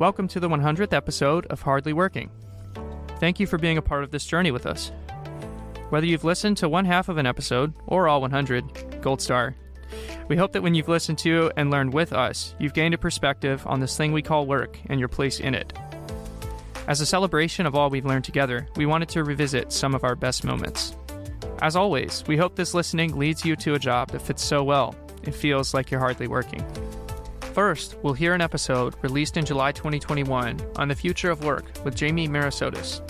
Welcome 0.00 0.28
to 0.28 0.40
the 0.40 0.48
100th 0.48 0.94
episode 0.94 1.44
of 1.48 1.60
Hardly 1.60 1.92
Working. 1.92 2.30
Thank 3.18 3.38
you 3.38 3.46
for 3.46 3.58
being 3.58 3.76
a 3.76 3.82
part 3.82 4.02
of 4.02 4.10
this 4.10 4.24
journey 4.24 4.50
with 4.50 4.64
us. 4.64 4.90
Whether 5.90 6.06
you've 6.06 6.24
listened 6.24 6.56
to 6.56 6.70
one 6.70 6.86
half 6.86 7.10
of 7.10 7.18
an 7.18 7.26
episode 7.26 7.74
or 7.86 8.08
all 8.08 8.22
100, 8.22 9.02
gold 9.02 9.20
star. 9.20 9.54
We 10.26 10.36
hope 10.36 10.52
that 10.52 10.62
when 10.62 10.74
you've 10.74 10.88
listened 10.88 11.18
to 11.18 11.52
and 11.58 11.70
learned 11.70 11.92
with 11.92 12.14
us, 12.14 12.54
you've 12.58 12.72
gained 12.72 12.94
a 12.94 12.98
perspective 12.98 13.62
on 13.66 13.80
this 13.80 13.94
thing 13.94 14.12
we 14.12 14.22
call 14.22 14.46
work 14.46 14.78
and 14.86 14.98
your 14.98 15.10
place 15.10 15.38
in 15.38 15.54
it. 15.54 15.70
As 16.88 17.02
a 17.02 17.06
celebration 17.06 17.66
of 17.66 17.74
all 17.74 17.90
we've 17.90 18.06
learned 18.06 18.24
together, 18.24 18.66
we 18.76 18.86
wanted 18.86 19.10
to 19.10 19.22
revisit 19.22 19.70
some 19.70 19.94
of 19.94 20.02
our 20.02 20.16
best 20.16 20.44
moments. 20.44 20.96
As 21.60 21.76
always, 21.76 22.24
we 22.26 22.38
hope 22.38 22.56
this 22.56 22.72
listening 22.72 23.18
leads 23.18 23.44
you 23.44 23.54
to 23.56 23.74
a 23.74 23.78
job 23.78 24.12
that 24.12 24.22
fits 24.22 24.42
so 24.42 24.64
well, 24.64 24.94
it 25.24 25.34
feels 25.34 25.74
like 25.74 25.90
you're 25.90 26.00
hardly 26.00 26.26
working. 26.26 26.64
First, 27.52 27.96
we'll 28.02 28.14
hear 28.14 28.32
an 28.32 28.40
episode 28.40 28.94
released 29.02 29.36
in 29.36 29.44
July 29.44 29.72
2021 29.72 30.60
on 30.76 30.88
the 30.88 30.94
future 30.94 31.32
of 31.32 31.42
work 31.42 31.64
with 31.84 31.96
Jamie 31.96 32.28
Merisotis. 32.28 33.00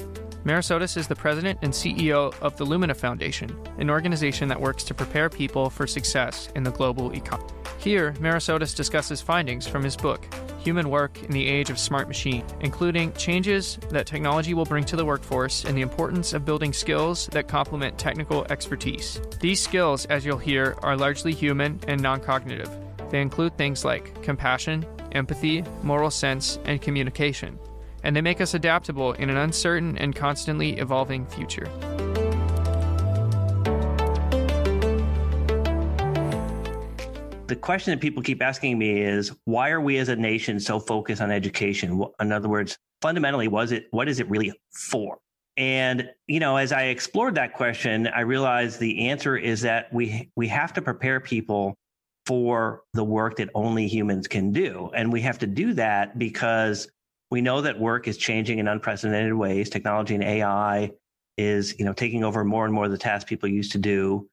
Merisotis 0.44 0.96
is 0.96 1.06
the 1.06 1.14
president 1.14 1.58
and 1.60 1.70
CEO 1.70 2.34
of 2.40 2.56
the 2.56 2.64
Lumina 2.64 2.94
Foundation, 2.94 3.54
an 3.76 3.90
organization 3.90 4.48
that 4.48 4.58
works 4.58 4.82
to 4.84 4.94
prepare 4.94 5.28
people 5.28 5.68
for 5.68 5.86
success 5.86 6.48
in 6.56 6.62
the 6.62 6.70
global 6.70 7.12
economy. 7.12 7.50
Here, 7.76 8.12
Merisotis 8.14 8.74
discusses 8.74 9.20
findings 9.20 9.66
from 9.66 9.84
his 9.84 9.96
book, 9.96 10.26
Human 10.60 10.88
Work 10.88 11.22
in 11.22 11.32
the 11.32 11.46
Age 11.46 11.68
of 11.68 11.78
Smart 11.78 12.08
Machine, 12.08 12.44
including 12.60 13.12
changes 13.12 13.78
that 13.90 14.06
technology 14.06 14.54
will 14.54 14.64
bring 14.64 14.84
to 14.84 14.96
the 14.96 15.04
workforce 15.04 15.66
and 15.66 15.76
the 15.76 15.82
importance 15.82 16.32
of 16.32 16.46
building 16.46 16.72
skills 16.72 17.26
that 17.32 17.46
complement 17.46 17.98
technical 17.98 18.46
expertise. 18.48 19.20
These 19.38 19.60
skills, 19.60 20.06
as 20.06 20.24
you'll 20.24 20.38
hear, 20.38 20.76
are 20.82 20.96
largely 20.96 21.34
human 21.34 21.78
and 21.86 22.00
non 22.00 22.20
cognitive 22.20 22.70
they 23.10 23.20
include 23.20 23.56
things 23.56 23.84
like 23.84 24.22
compassion, 24.22 24.86
empathy, 25.12 25.64
moral 25.82 26.10
sense, 26.10 26.58
and 26.64 26.80
communication, 26.80 27.58
and 28.02 28.14
they 28.14 28.20
make 28.20 28.40
us 28.40 28.54
adaptable 28.54 29.12
in 29.14 29.30
an 29.30 29.36
uncertain 29.36 29.98
and 29.98 30.14
constantly 30.14 30.78
evolving 30.78 31.26
future. 31.26 31.68
The 37.46 37.56
question 37.56 37.90
that 37.90 38.00
people 38.00 38.22
keep 38.22 38.42
asking 38.42 38.78
me 38.78 39.00
is 39.00 39.32
why 39.44 39.70
are 39.70 39.80
we 39.80 39.98
as 39.98 40.08
a 40.08 40.14
nation 40.14 40.60
so 40.60 40.78
focused 40.78 41.20
on 41.20 41.32
education? 41.32 42.04
In 42.20 42.30
other 42.30 42.48
words, 42.48 42.78
fundamentally, 43.02 43.48
was 43.48 43.72
it 43.72 43.86
what 43.90 44.08
is 44.08 44.20
it 44.20 44.30
really 44.30 44.52
for? 44.70 45.18
And 45.56 46.08
you 46.28 46.38
know, 46.38 46.56
as 46.56 46.70
I 46.70 46.84
explored 46.84 47.34
that 47.34 47.54
question, 47.54 48.06
I 48.06 48.20
realized 48.20 48.78
the 48.78 49.08
answer 49.08 49.36
is 49.36 49.62
that 49.62 49.92
we 49.92 50.30
we 50.36 50.46
have 50.46 50.72
to 50.74 50.80
prepare 50.80 51.18
people 51.18 51.74
for 52.30 52.84
the 52.92 53.02
work 53.02 53.34
that 53.38 53.48
only 53.56 53.88
humans 53.88 54.28
can 54.28 54.52
do. 54.52 54.88
And 54.94 55.12
we 55.12 55.20
have 55.22 55.36
to 55.40 55.48
do 55.48 55.72
that 55.72 56.16
because 56.16 56.86
we 57.32 57.40
know 57.40 57.60
that 57.60 57.80
work 57.80 58.06
is 58.06 58.16
changing 58.16 58.60
in 58.60 58.68
unprecedented 58.68 59.34
ways. 59.34 59.68
Technology 59.68 60.14
and 60.14 60.22
AI 60.22 60.92
is, 61.36 61.76
you 61.76 61.84
know, 61.84 61.92
taking 61.92 62.22
over 62.22 62.44
more 62.44 62.64
and 62.64 62.72
more 62.72 62.84
of 62.84 62.92
the 62.92 62.98
tasks 62.98 63.28
people 63.28 63.48
used 63.48 63.72
to 63.72 63.78
do. 63.78 64.28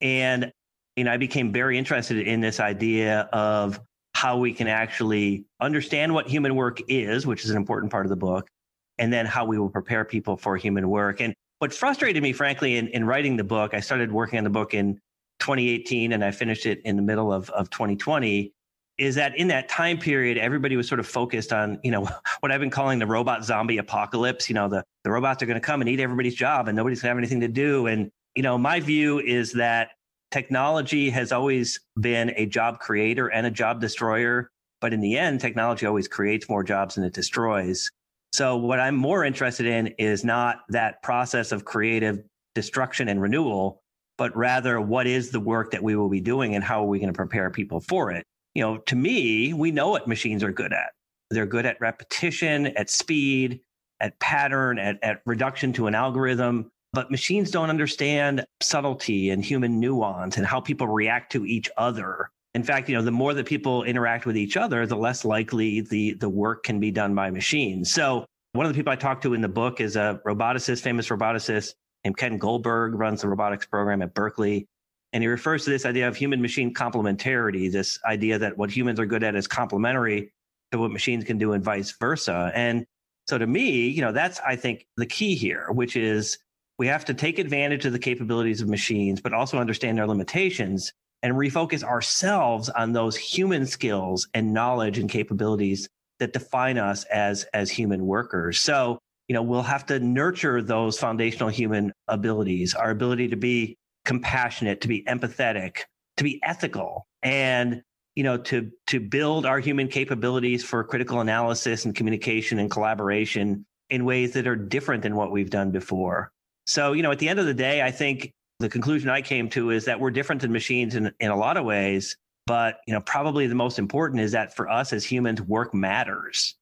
And 0.00 0.50
you 0.96 1.04
know, 1.04 1.12
I 1.12 1.18
became 1.18 1.52
very 1.52 1.76
interested 1.76 2.26
in 2.26 2.40
this 2.40 2.60
idea 2.60 3.28
of 3.30 3.78
how 4.14 4.38
we 4.38 4.54
can 4.54 4.66
actually 4.66 5.44
understand 5.60 6.14
what 6.14 6.26
human 6.26 6.56
work 6.56 6.80
is, 6.88 7.26
which 7.26 7.44
is 7.44 7.50
an 7.50 7.58
important 7.58 7.92
part 7.92 8.06
of 8.06 8.10
the 8.10 8.16
book, 8.16 8.48
and 8.96 9.12
then 9.12 9.26
how 9.26 9.44
we 9.44 9.58
will 9.58 9.68
prepare 9.68 10.06
people 10.06 10.38
for 10.38 10.56
human 10.56 10.88
work. 10.88 11.20
And 11.20 11.34
what 11.58 11.74
frustrated 11.74 12.22
me, 12.22 12.32
frankly, 12.32 12.78
in, 12.78 12.88
in 12.88 13.04
writing 13.04 13.36
the 13.36 13.44
book, 13.44 13.74
I 13.74 13.80
started 13.80 14.10
working 14.10 14.38
on 14.38 14.44
the 14.44 14.50
book 14.50 14.72
in 14.72 14.98
2018 15.44 16.12
and 16.12 16.24
I 16.24 16.30
finished 16.30 16.64
it 16.64 16.80
in 16.86 16.96
the 16.96 17.02
middle 17.02 17.30
of, 17.30 17.50
of 17.50 17.68
2020 17.68 18.52
is 18.96 19.14
that 19.16 19.36
in 19.36 19.48
that 19.48 19.68
time 19.68 19.98
period, 19.98 20.38
everybody 20.38 20.76
was 20.76 20.88
sort 20.88 21.00
of 21.00 21.06
focused 21.06 21.52
on, 21.52 21.78
you 21.82 21.90
know, 21.90 22.08
what 22.40 22.50
I've 22.50 22.60
been 22.60 22.70
calling 22.70 22.98
the 22.98 23.06
robot 23.06 23.44
zombie 23.44 23.78
apocalypse. 23.78 24.48
You 24.48 24.54
know, 24.54 24.68
the, 24.68 24.84
the 25.02 25.10
robots 25.10 25.42
are 25.42 25.46
going 25.46 25.60
to 25.60 25.66
come 25.66 25.82
and 25.82 25.90
eat 25.90 26.00
everybody's 26.00 26.34
job 26.34 26.68
and 26.68 26.76
nobody's 26.76 27.02
going 27.02 27.08
to 27.08 27.10
have 27.10 27.18
anything 27.18 27.40
to 27.40 27.48
do. 27.48 27.86
And, 27.86 28.10
you 28.34 28.42
know, 28.42 28.56
my 28.56 28.80
view 28.80 29.18
is 29.18 29.52
that 29.52 29.90
technology 30.30 31.10
has 31.10 31.30
always 31.30 31.78
been 32.00 32.32
a 32.36 32.46
job 32.46 32.78
creator 32.78 33.28
and 33.28 33.46
a 33.46 33.50
job 33.50 33.80
destroyer. 33.80 34.48
But 34.80 34.94
in 34.94 35.00
the 35.00 35.18
end, 35.18 35.40
technology 35.40 35.84
always 35.84 36.08
creates 36.08 36.48
more 36.48 36.64
jobs 36.64 36.94
than 36.94 37.04
it 37.04 37.12
destroys. 37.12 37.90
So 38.32 38.56
what 38.56 38.80
I'm 38.80 38.96
more 38.96 39.24
interested 39.24 39.66
in 39.66 39.88
is 39.98 40.24
not 40.24 40.62
that 40.70 41.02
process 41.02 41.52
of 41.52 41.64
creative 41.64 42.22
destruction 42.54 43.08
and 43.08 43.20
renewal, 43.20 43.82
but 44.16 44.36
rather 44.36 44.80
what 44.80 45.06
is 45.06 45.30
the 45.30 45.40
work 45.40 45.70
that 45.72 45.82
we 45.82 45.96
will 45.96 46.08
be 46.08 46.20
doing 46.20 46.54
and 46.54 46.62
how 46.62 46.82
are 46.82 46.88
we 46.88 46.98
going 46.98 47.12
to 47.12 47.16
prepare 47.16 47.50
people 47.50 47.80
for 47.80 48.10
it? 48.10 48.24
You 48.54 48.62
know, 48.62 48.78
to 48.78 48.96
me, 48.96 49.52
we 49.52 49.70
know 49.70 49.90
what 49.90 50.06
machines 50.06 50.44
are 50.44 50.52
good 50.52 50.72
at. 50.72 50.90
They're 51.30 51.46
good 51.46 51.66
at 51.66 51.80
repetition, 51.80 52.68
at 52.68 52.90
speed, 52.90 53.60
at 54.00 54.18
pattern, 54.20 54.78
at, 54.78 55.02
at 55.02 55.20
reduction 55.26 55.72
to 55.74 55.86
an 55.86 55.94
algorithm. 55.94 56.70
But 56.92 57.10
machines 57.10 57.50
don't 57.50 57.70
understand 57.70 58.44
subtlety 58.62 59.30
and 59.30 59.44
human 59.44 59.80
nuance 59.80 60.36
and 60.36 60.46
how 60.46 60.60
people 60.60 60.86
react 60.86 61.32
to 61.32 61.44
each 61.44 61.68
other. 61.76 62.30
In 62.54 62.62
fact, 62.62 62.88
you 62.88 62.94
know, 62.94 63.02
the 63.02 63.10
more 63.10 63.34
that 63.34 63.46
people 63.46 63.82
interact 63.82 64.26
with 64.26 64.36
each 64.36 64.56
other, 64.56 64.86
the 64.86 64.96
less 64.96 65.24
likely 65.24 65.80
the, 65.80 66.14
the 66.14 66.28
work 66.28 66.62
can 66.62 66.78
be 66.78 66.92
done 66.92 67.12
by 67.12 67.30
machines. 67.30 67.92
So 67.92 68.26
one 68.52 68.64
of 68.64 68.72
the 68.72 68.76
people 68.76 68.92
I 68.92 68.96
talked 68.96 69.24
to 69.24 69.34
in 69.34 69.40
the 69.40 69.48
book 69.48 69.80
is 69.80 69.96
a 69.96 70.20
roboticist, 70.24 70.82
famous 70.82 71.08
roboticist 71.08 71.74
named 72.04 72.16
Ken 72.16 72.38
Goldberg, 72.38 72.94
runs 72.94 73.22
the 73.22 73.28
robotics 73.28 73.66
program 73.66 74.02
at 74.02 74.14
Berkeley. 74.14 74.66
And 75.12 75.22
he 75.22 75.28
refers 75.28 75.64
to 75.64 75.70
this 75.70 75.86
idea 75.86 76.08
of 76.08 76.16
human 76.16 76.42
machine 76.42 76.74
complementarity, 76.74 77.70
this 77.70 77.98
idea 78.04 78.38
that 78.38 78.58
what 78.58 78.70
humans 78.70 78.98
are 78.98 79.06
good 79.06 79.22
at 79.22 79.36
is 79.36 79.46
complementary 79.46 80.32
to 80.72 80.78
what 80.78 80.90
machines 80.90 81.24
can 81.24 81.38
do 81.38 81.52
and 81.52 81.62
vice 81.62 81.92
versa. 81.92 82.50
And 82.54 82.84
so 83.28 83.38
to 83.38 83.46
me, 83.46 83.88
you 83.88 84.02
know, 84.02 84.12
that's, 84.12 84.40
I 84.40 84.56
think, 84.56 84.86
the 84.96 85.06
key 85.06 85.34
here, 85.36 85.68
which 85.70 85.96
is 85.96 86.38
we 86.78 86.88
have 86.88 87.04
to 87.04 87.14
take 87.14 87.38
advantage 87.38 87.86
of 87.86 87.92
the 87.92 87.98
capabilities 87.98 88.60
of 88.60 88.68
machines, 88.68 89.20
but 89.20 89.32
also 89.32 89.58
understand 89.58 89.96
their 89.96 90.06
limitations 90.06 90.92
and 91.22 91.34
refocus 91.34 91.84
ourselves 91.84 92.68
on 92.68 92.92
those 92.92 93.16
human 93.16 93.66
skills 93.66 94.28
and 94.34 94.52
knowledge 94.52 94.98
and 94.98 95.08
capabilities 95.08 95.88
that 96.18 96.32
define 96.32 96.76
us 96.76 97.04
as, 97.04 97.44
as 97.54 97.70
human 97.70 98.04
workers. 98.04 98.60
So 98.60 98.98
you 99.28 99.34
know, 99.34 99.42
we'll 99.42 99.62
have 99.62 99.86
to 99.86 99.98
nurture 99.98 100.62
those 100.62 100.98
foundational 100.98 101.48
human 101.48 101.92
abilities, 102.08 102.74
our 102.74 102.90
ability 102.90 103.28
to 103.28 103.36
be 103.36 103.76
compassionate, 104.04 104.80
to 104.82 104.88
be 104.88 105.02
empathetic, 105.04 105.78
to 106.16 106.24
be 106.24 106.40
ethical, 106.42 107.06
and 107.22 107.82
you 108.14 108.22
know, 108.22 108.36
to 108.36 108.70
to 108.86 109.00
build 109.00 109.44
our 109.46 109.58
human 109.58 109.88
capabilities 109.88 110.64
for 110.64 110.84
critical 110.84 111.20
analysis 111.20 111.84
and 111.84 111.94
communication 111.94 112.58
and 112.58 112.70
collaboration 112.70 113.64
in 113.90 114.04
ways 114.04 114.32
that 114.32 114.46
are 114.46 114.56
different 114.56 115.02
than 115.02 115.16
what 115.16 115.30
we've 115.30 115.50
done 115.50 115.70
before. 115.70 116.30
So, 116.66 116.92
you 116.92 117.02
know, 117.02 117.10
at 117.10 117.18
the 117.18 117.28
end 117.28 117.38
of 117.38 117.46
the 117.46 117.54
day, 117.54 117.82
I 117.82 117.90
think 117.90 118.32
the 118.60 118.68
conclusion 118.68 119.10
I 119.10 119.20
came 119.20 119.48
to 119.50 119.70
is 119.70 119.84
that 119.84 120.00
we're 120.00 120.10
different 120.10 120.40
than 120.40 120.52
machines 120.52 120.94
in, 120.94 121.12
in 121.20 121.30
a 121.30 121.36
lot 121.36 121.56
of 121.56 121.64
ways. 121.64 122.16
But, 122.46 122.80
you 122.86 122.94
know, 122.94 123.00
probably 123.00 123.46
the 123.46 123.54
most 123.54 123.78
important 123.78 124.20
is 124.20 124.32
that 124.32 124.54
for 124.54 124.68
us 124.68 124.92
as 124.92 125.04
humans, 125.04 125.40
work 125.40 125.74
matters. 125.74 126.54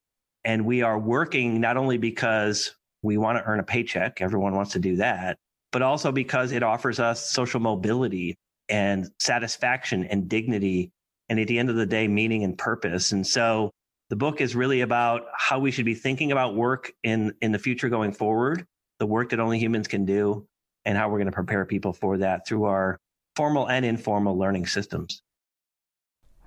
And 0.44 0.66
we 0.66 0.82
are 0.82 0.98
working 0.98 1.60
not 1.60 1.76
only 1.76 1.98
because 1.98 2.74
we 3.02 3.16
want 3.16 3.38
to 3.38 3.44
earn 3.44 3.60
a 3.60 3.64
paycheck, 3.64 4.20
everyone 4.20 4.54
wants 4.54 4.72
to 4.72 4.78
do 4.78 4.96
that, 4.96 5.38
but 5.70 5.82
also 5.82 6.12
because 6.12 6.52
it 6.52 6.62
offers 6.62 7.00
us 7.00 7.30
social 7.30 7.60
mobility 7.60 8.36
and 8.68 9.08
satisfaction 9.18 10.04
and 10.04 10.28
dignity. 10.28 10.90
And 11.28 11.38
at 11.38 11.48
the 11.48 11.58
end 11.58 11.70
of 11.70 11.76
the 11.76 11.86
day, 11.86 12.08
meaning 12.08 12.44
and 12.44 12.56
purpose. 12.58 13.12
And 13.12 13.26
so 13.26 13.70
the 14.10 14.16
book 14.16 14.40
is 14.40 14.54
really 14.54 14.82
about 14.82 15.22
how 15.36 15.58
we 15.58 15.70
should 15.70 15.84
be 15.84 15.94
thinking 15.94 16.32
about 16.32 16.54
work 16.54 16.92
in, 17.02 17.32
in 17.40 17.52
the 17.52 17.58
future 17.58 17.88
going 17.88 18.12
forward, 18.12 18.66
the 18.98 19.06
work 19.06 19.30
that 19.30 19.40
only 19.40 19.58
humans 19.58 19.88
can 19.88 20.04
do, 20.04 20.46
and 20.84 20.98
how 20.98 21.08
we're 21.08 21.18
going 21.18 21.26
to 21.26 21.32
prepare 21.32 21.64
people 21.64 21.92
for 21.92 22.18
that 22.18 22.46
through 22.46 22.64
our 22.64 22.98
formal 23.36 23.68
and 23.68 23.86
informal 23.86 24.36
learning 24.36 24.66
systems. 24.66 25.22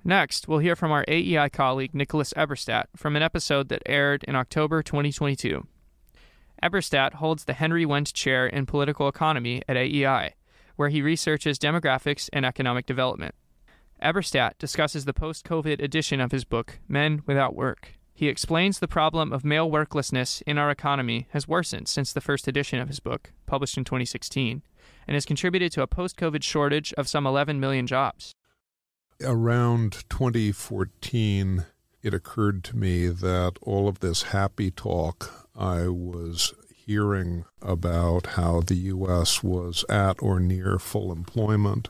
Next, 0.06 0.46
we'll 0.46 0.60
hear 0.60 0.76
from 0.76 0.92
our 0.92 1.04
AEI 1.08 1.48
colleague 1.48 1.92
Nicholas 1.92 2.32
Eberstadt 2.36 2.84
from 2.94 3.16
an 3.16 3.24
episode 3.24 3.68
that 3.70 3.82
aired 3.86 4.22
in 4.22 4.36
October 4.36 4.80
2022. 4.80 5.66
Eberstadt 6.62 7.14
holds 7.14 7.44
the 7.44 7.54
Henry 7.54 7.84
Wendt 7.84 8.12
Chair 8.12 8.46
in 8.46 8.66
Political 8.66 9.08
Economy 9.08 9.62
at 9.68 9.76
AEI, 9.76 10.34
where 10.76 10.90
he 10.90 11.02
researches 11.02 11.58
demographics 11.58 12.30
and 12.32 12.46
economic 12.46 12.86
development. 12.86 13.34
Eberstadt 14.00 14.56
discusses 14.58 15.06
the 15.06 15.12
post 15.12 15.44
COVID 15.44 15.82
edition 15.82 16.20
of 16.20 16.30
his 16.30 16.44
book, 16.44 16.78
Men 16.86 17.24
Without 17.26 17.56
Work. 17.56 17.94
He 18.14 18.28
explains 18.28 18.78
the 18.78 18.86
problem 18.86 19.32
of 19.32 19.44
male 19.44 19.68
worklessness 19.68 20.40
in 20.46 20.56
our 20.56 20.70
economy 20.70 21.26
has 21.30 21.48
worsened 21.48 21.88
since 21.88 22.12
the 22.12 22.20
first 22.20 22.46
edition 22.46 22.78
of 22.78 22.86
his 22.86 23.00
book, 23.00 23.32
published 23.46 23.76
in 23.76 23.82
2016, 23.82 24.62
and 25.08 25.14
has 25.14 25.26
contributed 25.26 25.72
to 25.72 25.82
a 25.82 25.88
post 25.88 26.16
COVID 26.16 26.44
shortage 26.44 26.92
of 26.92 27.08
some 27.08 27.26
11 27.26 27.58
million 27.58 27.88
jobs 27.88 28.36
around 29.22 30.04
2014, 30.08 31.66
it 32.02 32.14
occurred 32.14 32.64
to 32.64 32.76
me 32.76 33.08
that 33.08 33.52
all 33.62 33.88
of 33.88 34.00
this 34.00 34.24
happy 34.24 34.70
talk 34.70 35.48
I 35.54 35.88
was 35.88 36.54
hearing 36.74 37.44
about 37.60 38.26
how 38.28 38.60
the 38.60 38.76
U.S. 38.76 39.42
was 39.42 39.84
at 39.88 40.22
or 40.22 40.38
near 40.38 40.78
full 40.78 41.10
employment 41.10 41.88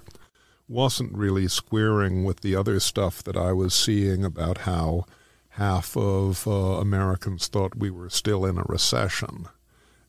wasn't 0.69 1.13
really 1.13 1.49
squaring 1.49 2.25
with 2.25 2.41
the 2.41 2.57
other 2.57 2.81
stuff 2.81 3.23
that 3.23 3.37
I 3.37 3.53
was 3.53 3.75
seeing 3.75 4.25
about 4.25 4.59
how 4.59 5.05
half 5.51 5.97
of 5.97 6.47
uh, 6.47 6.51
Americans 6.51 7.47
thought 7.49 7.77
we 7.77 7.91
were 7.91 8.11
still 8.11 8.45
in 8.45 8.59
a 8.59 8.65
recession. 8.67 9.49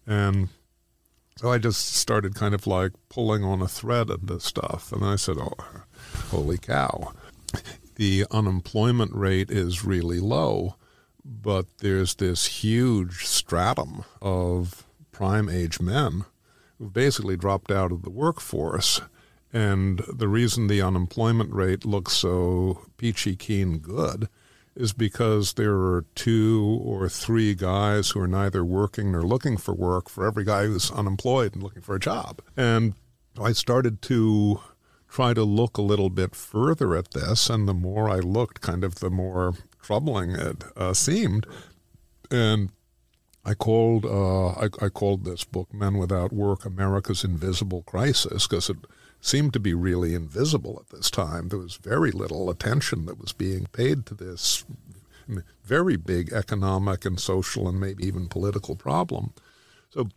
And 0.06 0.50
so 1.38 1.52
I 1.52 1.58
just 1.60 1.94
started 1.96 2.36
kind 2.36 2.54
of 2.54 2.66
like 2.66 2.94
pulling 3.10 3.44
on 3.44 3.62
a 3.62 3.68
thread 3.68 4.10
of 4.10 4.28
this 4.28 4.44
stuff. 4.44 4.92
And 4.92 5.06
I 5.06 5.16
said, 5.16 5.38
oh, 5.40 5.54
holy 6.30 6.58
cow. 6.58 7.14
The 7.96 8.26
unemployment 8.32 9.14
rate 9.14 9.50
is 9.50 9.86
really 9.86 10.20
low, 10.20 10.76
but 11.24 11.66
there's 11.80 12.16
this 12.16 12.46
huge 12.48 13.26
stratum 13.26 14.04
of 14.22 14.84
prime 15.12 15.50
age 15.50 15.80
men 15.80 16.26
who've 16.78 16.94
basically 16.94 17.38
dropped 17.38 17.72
out 17.72 17.92
of 17.92 18.04
the 18.04 18.10
workforce. 18.10 19.02
And 19.54 20.00
the 20.12 20.28
reason 20.28 20.68
the 20.68 20.82
unemployment 20.82 21.54
rate 21.54 21.86
looks 21.86 22.14
so 22.14 22.82
peachy 22.98 23.36
keen 23.36 23.80
good 23.80 24.28
is 24.78 24.94
because 24.94 25.54
there 25.54 25.74
are 25.74 26.06
two 26.16 26.82
or 26.84 27.10
three 27.10 27.56
guys 27.56 28.12
who 28.12 28.22
are 28.22 28.28
neither 28.28 28.64
working 28.64 29.12
nor 29.12 29.24
looking 29.24 29.58
for 29.58 29.74
work 29.74 30.10
for 30.10 30.26
every 30.26 30.44
guy 30.44 30.66
who's 30.66 30.92
unemployed 30.92 31.54
and 31.54 31.64
looking 31.64 31.82
for 31.82 31.96
a 31.96 32.00
job. 32.00 32.42
And 32.56 32.94
I 33.42 33.54
started 33.54 34.02
to 34.04 34.60
try 35.10 35.34
to 35.34 35.44
look 35.44 35.78
a 35.78 35.82
little 35.82 36.10
bit 36.10 36.36
further 36.36 36.96
at 36.96 37.12
this, 37.12 37.50
and 37.50 37.68
the 37.68 37.74
more 37.74 38.10
I 38.10 38.18
looked, 38.18 38.62
kind 38.62 38.84
of 38.84 38.96
the 38.96 39.10
more 39.10 39.54
troubling 39.82 40.32
it 40.32 40.64
uh, 40.76 40.94
seemed. 40.94 41.48
And 42.30 42.72
I 43.46 43.54
called 43.54 44.06
uh, 44.06 44.50
I, 44.50 44.66
I, 44.82 44.90
called 44.90 45.24
this 45.24 45.44
book 45.44 45.74
"Men 45.74 45.98
Without 45.98 46.34
Work: 46.34 46.66
America's 46.66 47.24
Invisible 47.24 47.84
Crisis" 47.84 48.48
because 48.48 48.70
it 48.70 48.78
seemed 49.22 49.54
to 49.54 49.60
be 49.60 49.74
really 49.74 50.14
invisible 50.14 50.78
at 50.80 50.90
this 50.96 51.10
time. 51.10 51.50
There 51.50 51.60
was 51.60 51.76
very 51.76 52.12
little 52.12 52.50
attention 52.50 53.06
that 53.06 53.20
was 53.20 53.34
being 53.34 53.68
paid 53.72 54.06
to 54.06 54.14
this 54.14 54.64
very 55.64 55.98
big 55.98 56.32
economic 56.32 57.06
and 57.06 57.20
social 57.20 57.68
and 57.68 57.80
maybe 57.80 58.06
even 58.06 58.28
political 58.28 58.76
problem. 58.76 59.34
So 59.90 60.10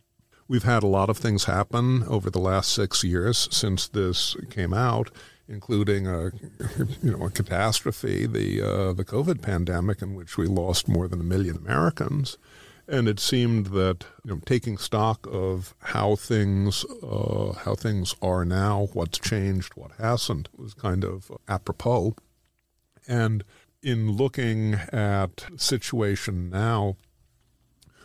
we've 0.47 0.63
had 0.63 0.83
a 0.83 0.87
lot 0.87 1.09
of 1.09 1.17
things 1.17 1.45
happen 1.45 2.03
over 2.03 2.29
the 2.29 2.39
last 2.39 2.71
six 2.71 3.03
years 3.03 3.47
since 3.51 3.87
this 3.87 4.35
came 4.49 4.73
out, 4.73 5.11
including 5.47 6.07
a 6.07 6.31
you 7.01 7.11
know 7.11 7.25
a 7.25 7.29
catastrophe, 7.29 8.25
the 8.25 8.61
uh, 8.61 8.93
the 8.93 9.05
COVID 9.05 9.41
pandemic, 9.41 10.01
in 10.01 10.13
which 10.13 10.37
we 10.37 10.47
lost 10.47 10.87
more 10.87 11.07
than 11.07 11.19
a 11.19 11.25
million 11.25 11.57
Americans. 11.57 12.37
And 12.91 13.07
it 13.07 13.21
seemed 13.21 13.67
that 13.67 14.05
you 14.25 14.31
know, 14.31 14.41
taking 14.45 14.77
stock 14.77 15.25
of 15.31 15.73
how 15.79 16.17
things 16.17 16.83
uh, 17.01 17.53
how 17.53 17.73
things 17.73 18.13
are 18.21 18.43
now, 18.43 18.89
what's 18.91 19.17
changed, 19.17 19.73
what 19.75 19.91
hasn't, 19.97 20.49
was 20.57 20.73
kind 20.73 21.05
of 21.05 21.31
apropos. 21.47 22.17
And 23.07 23.45
in 23.81 24.11
looking 24.11 24.73
at 24.91 25.45
situation 25.55 26.49
now, 26.49 26.97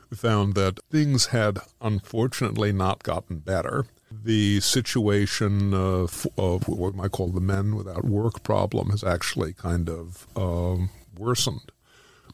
we 0.09 0.17
found 0.17 0.55
that 0.55 0.79
things 0.89 1.27
had 1.27 1.59
unfortunately 1.81 2.71
not 2.71 3.03
gotten 3.03 3.39
better. 3.39 3.87
The 4.09 4.61
situation 4.61 5.75
of, 5.75 6.29
of 6.39 6.69
what 6.69 6.93
we 6.93 6.97
might 6.97 7.11
call 7.11 7.29
the 7.29 7.41
men 7.41 7.75
without 7.75 8.05
work 8.05 8.45
problem 8.45 8.91
has 8.91 9.03
actually 9.03 9.53
kind 9.53 9.91
of 9.91 10.29
um, 10.37 10.91
worsened. 11.19 11.73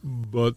But 0.03 0.53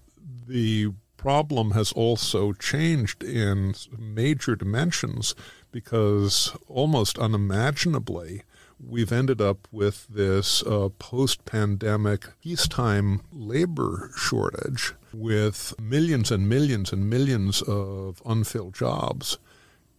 the 0.46 0.92
problem 1.26 1.72
has 1.72 1.90
also 1.90 2.52
changed 2.52 3.24
in 3.24 3.74
major 3.98 4.54
dimensions 4.54 5.34
because 5.72 6.56
almost 6.68 7.18
unimaginably, 7.18 8.44
we've 8.78 9.10
ended 9.10 9.40
up 9.40 9.66
with 9.72 10.06
this 10.06 10.62
uh, 10.62 10.88
post 11.00 11.44
pandemic 11.44 12.28
peacetime 12.40 13.22
labor 13.32 14.12
shortage 14.16 14.94
with 15.12 15.74
millions 15.80 16.30
and 16.30 16.48
millions 16.48 16.92
and 16.92 17.10
millions 17.10 17.60
of 17.62 18.22
unfilled 18.24 18.72
jobs 18.74 19.36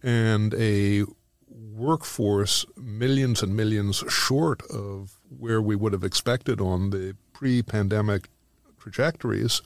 and 0.02 0.54
a 0.54 1.04
workforce 1.46 2.64
millions 2.74 3.42
and 3.42 3.54
millions 3.54 4.02
short 4.08 4.62
of 4.70 5.18
where 5.28 5.60
we 5.60 5.76
would 5.76 5.92
have 5.92 6.04
expected 6.04 6.58
on 6.58 6.88
the 6.88 7.14
pre 7.34 7.62
pandemic 7.62 8.30
trajectories 8.78 9.60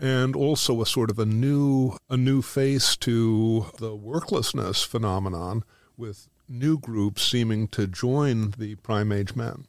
and 0.00 0.34
also 0.34 0.80
a 0.80 0.86
sort 0.86 1.10
of 1.10 1.18
a 1.18 1.26
new 1.26 1.96
a 2.08 2.16
new 2.16 2.40
face 2.42 2.96
to 2.96 3.66
the 3.78 3.96
worklessness 3.96 4.84
phenomenon 4.84 5.62
with 5.96 6.28
new 6.48 6.78
groups 6.78 7.22
seeming 7.22 7.68
to 7.68 7.86
join 7.86 8.52
the 8.58 8.74
prime 8.76 9.12
age 9.12 9.36
men. 9.36 9.66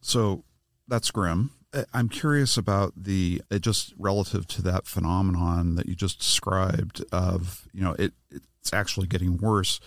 So 0.00 0.44
that's 0.88 1.10
grim. 1.10 1.52
I'm 1.94 2.08
curious 2.08 2.56
about 2.56 2.92
the 2.96 3.40
it 3.48 3.60
just 3.60 3.94
relative 3.96 4.46
to 4.48 4.62
that 4.62 4.86
phenomenon 4.86 5.76
that 5.76 5.86
you 5.86 5.94
just 5.94 6.18
described 6.18 7.04
of 7.12 7.68
you 7.72 7.82
know 7.82 7.94
it 7.98 8.12
it's 8.30 8.72
actually 8.72 9.06
getting 9.06 9.38
worse. 9.38 9.80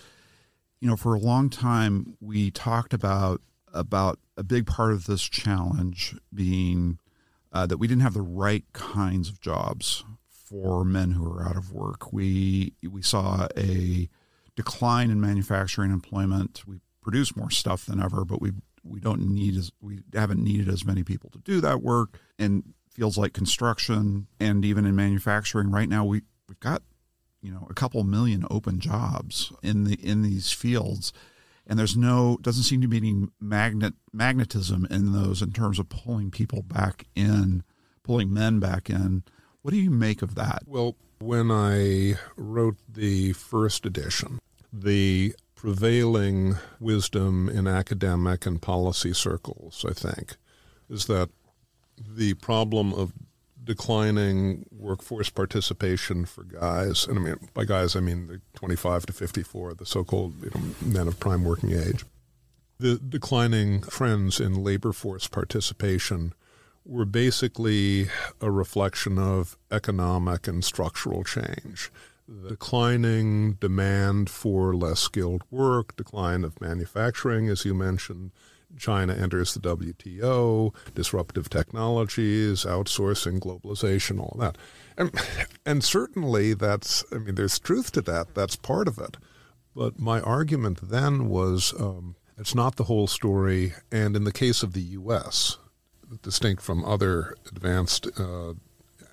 You 0.80 0.90
know, 0.90 0.96
for 0.96 1.14
a 1.14 1.20
long 1.20 1.50
time 1.50 2.16
we 2.22 2.52
talked 2.52 2.94
about 2.94 3.42
about 3.74 4.20
a 4.38 4.44
big 4.44 4.66
part 4.66 4.94
of 4.94 5.08
this 5.08 5.24
challenge 5.24 6.16
being 6.34 7.00
uh, 7.54 7.66
that 7.68 7.78
we 7.78 7.88
didn't 7.88 8.02
have 8.02 8.16
the 8.16 8.22
right 8.22 8.66
kinds 8.74 9.30
of 9.30 9.40
jobs 9.40 10.04
for 10.28 10.84
men 10.84 11.12
who 11.12 11.26
are 11.26 11.48
out 11.48 11.56
of 11.56 11.72
work. 11.72 12.12
We 12.12 12.74
we 12.90 13.02
saw 13.02 13.48
a 13.56 14.10
decline 14.56 15.10
in 15.12 15.22
manufacturing 15.22 15.92
employment. 15.92 16.64
We 16.68 16.80
produce 17.02 17.36
more 17.36 17.52
stuff 17.52 17.86
than 17.86 18.02
ever, 18.02 18.26
but 18.26 18.42
we 18.42 18.52
we 18.84 19.00
don't 19.00 19.22
need 19.22 19.56
as 19.56 19.72
we 19.80 20.00
haven't 20.14 20.44
needed 20.44 20.68
as 20.68 20.84
many 20.84 21.04
people 21.04 21.30
to 21.30 21.40
do 21.40 21.62
that 21.62 21.82
work. 21.82 22.20
And 22.38 22.74
feels 22.94 23.18
like 23.18 23.34
construction 23.34 24.28
and 24.40 24.64
even 24.64 24.86
in 24.86 24.96
manufacturing 24.96 25.72
right 25.72 25.90
now 25.90 26.06
we 26.06 26.22
we've 26.48 26.60
got 26.60 26.84
you 27.42 27.52
know 27.52 27.68
a 27.70 27.74
couple 27.74 28.04
million 28.04 28.46
open 28.52 28.80
jobs 28.80 29.52
in 29.64 29.86
the 29.86 29.96
in 29.96 30.22
these 30.22 30.52
fields 30.52 31.12
and 31.68 31.80
there's 31.80 31.96
no 31.96 32.38
doesn't 32.42 32.64
seem 32.64 32.82
to 32.82 32.88
be 32.88 32.98
any 32.98 33.28
magnet 33.40 33.94
magnetism 34.12 34.88
in 34.90 35.14
those 35.14 35.42
in 35.42 35.52
terms 35.52 35.80
of 35.80 35.90
pulling 35.90 36.32
people 36.32 36.62
back 36.62 37.06
in, 37.16 37.64
pulling 38.04 38.34
men 38.34 38.60
back 38.60 38.90
in. 38.90 39.24
What 39.62 39.72
do 39.72 39.78
you 39.78 39.90
make 39.90 40.22
of 40.22 40.36
that? 40.36 40.64
Well, 40.68 40.96
when 41.20 41.52
I 41.52 42.16
wrote 42.36 42.78
the 42.92 43.34
first 43.34 43.86
edition, 43.86 44.40
the 44.72 45.34
prevailing 45.56 46.58
wisdom 46.82 47.48
in 47.48 47.68
academic 47.68 48.46
and 48.46 48.62
policy 48.62 49.14
circles, 49.14 49.86
I 49.88 49.94
think, 49.94 50.36
is 50.90 51.06
that 51.06 51.30
the 51.98 52.34
problem 52.34 52.94
of 52.94 53.14
declining 53.64 54.66
workforce 54.72 55.30
participation 55.30 56.26
for 56.26 56.44
guys, 56.44 57.08
and 57.08 57.18
I 57.18 57.22
mean 57.22 57.50
by 57.54 57.66
guys 57.66 57.96
I 57.96 58.00
mean 58.00 58.28
the 58.28 58.42
25 58.56 59.06
to 59.08 59.14
54, 59.14 59.76
the 59.76 59.86
so-called 59.86 60.44
you 60.44 60.52
know, 60.54 60.62
men 60.82 61.08
of 61.08 61.20
prime 61.20 61.44
working 61.44 61.72
age. 61.72 62.06
The 62.80 62.98
declining 62.98 63.82
trends 63.82 64.40
in 64.40 64.64
labor 64.64 64.92
force 64.92 65.28
participation 65.28 66.34
were 66.86 67.06
basically 67.06 68.08
a 68.42 68.52
reflection 68.52 69.18
of 69.18 69.58
economic 69.72 70.48
and 70.48 70.64
structural 70.64 71.24
change. 71.24 71.92
The 72.28 72.50
declining 72.50 73.54
demand 73.54 74.30
for 74.30 74.76
less 74.76 75.00
skilled 75.00 75.44
work, 75.50 75.96
decline 75.96 76.44
of 76.44 76.60
manufacturing, 76.60 77.48
as 77.48 77.64
you 77.64 77.74
mentioned, 77.74 78.32
China 78.78 79.14
enters 79.14 79.54
the 79.54 79.60
WTO, 79.60 80.74
disruptive 80.94 81.50
technologies, 81.50 82.66
outsourcing, 82.66 83.40
globalization, 83.40 84.20
all 84.20 84.36
that. 84.40 84.58
And, 84.98 85.12
and 85.66 85.84
certainly 85.84 86.54
that's, 86.54 87.04
I 87.12 87.18
mean, 87.18 87.36
there's 87.36 87.60
truth 87.60 87.92
to 87.94 88.02
that. 88.02 88.36
That's 88.36 88.56
part 88.56 88.88
of 88.88 88.98
it. 88.98 89.18
But 89.76 90.00
my 90.00 90.22
argument 90.22 90.90
then 90.90 91.30
was 91.30 91.74
um, 91.80 92.16
it's 92.38 92.56
not 92.56 92.76
the 92.76 92.86
whole 92.86 93.08
story. 93.08 93.74
And 93.92 94.16
in 94.16 94.24
the 94.24 94.32
case 94.32 94.64
of 94.64 94.74
the 94.74 94.82
U.S., 94.82 95.58
distinct 96.22 96.62
from 96.62 96.86
other 96.86 97.36
advanced, 97.48 98.08
uh, 98.20 98.54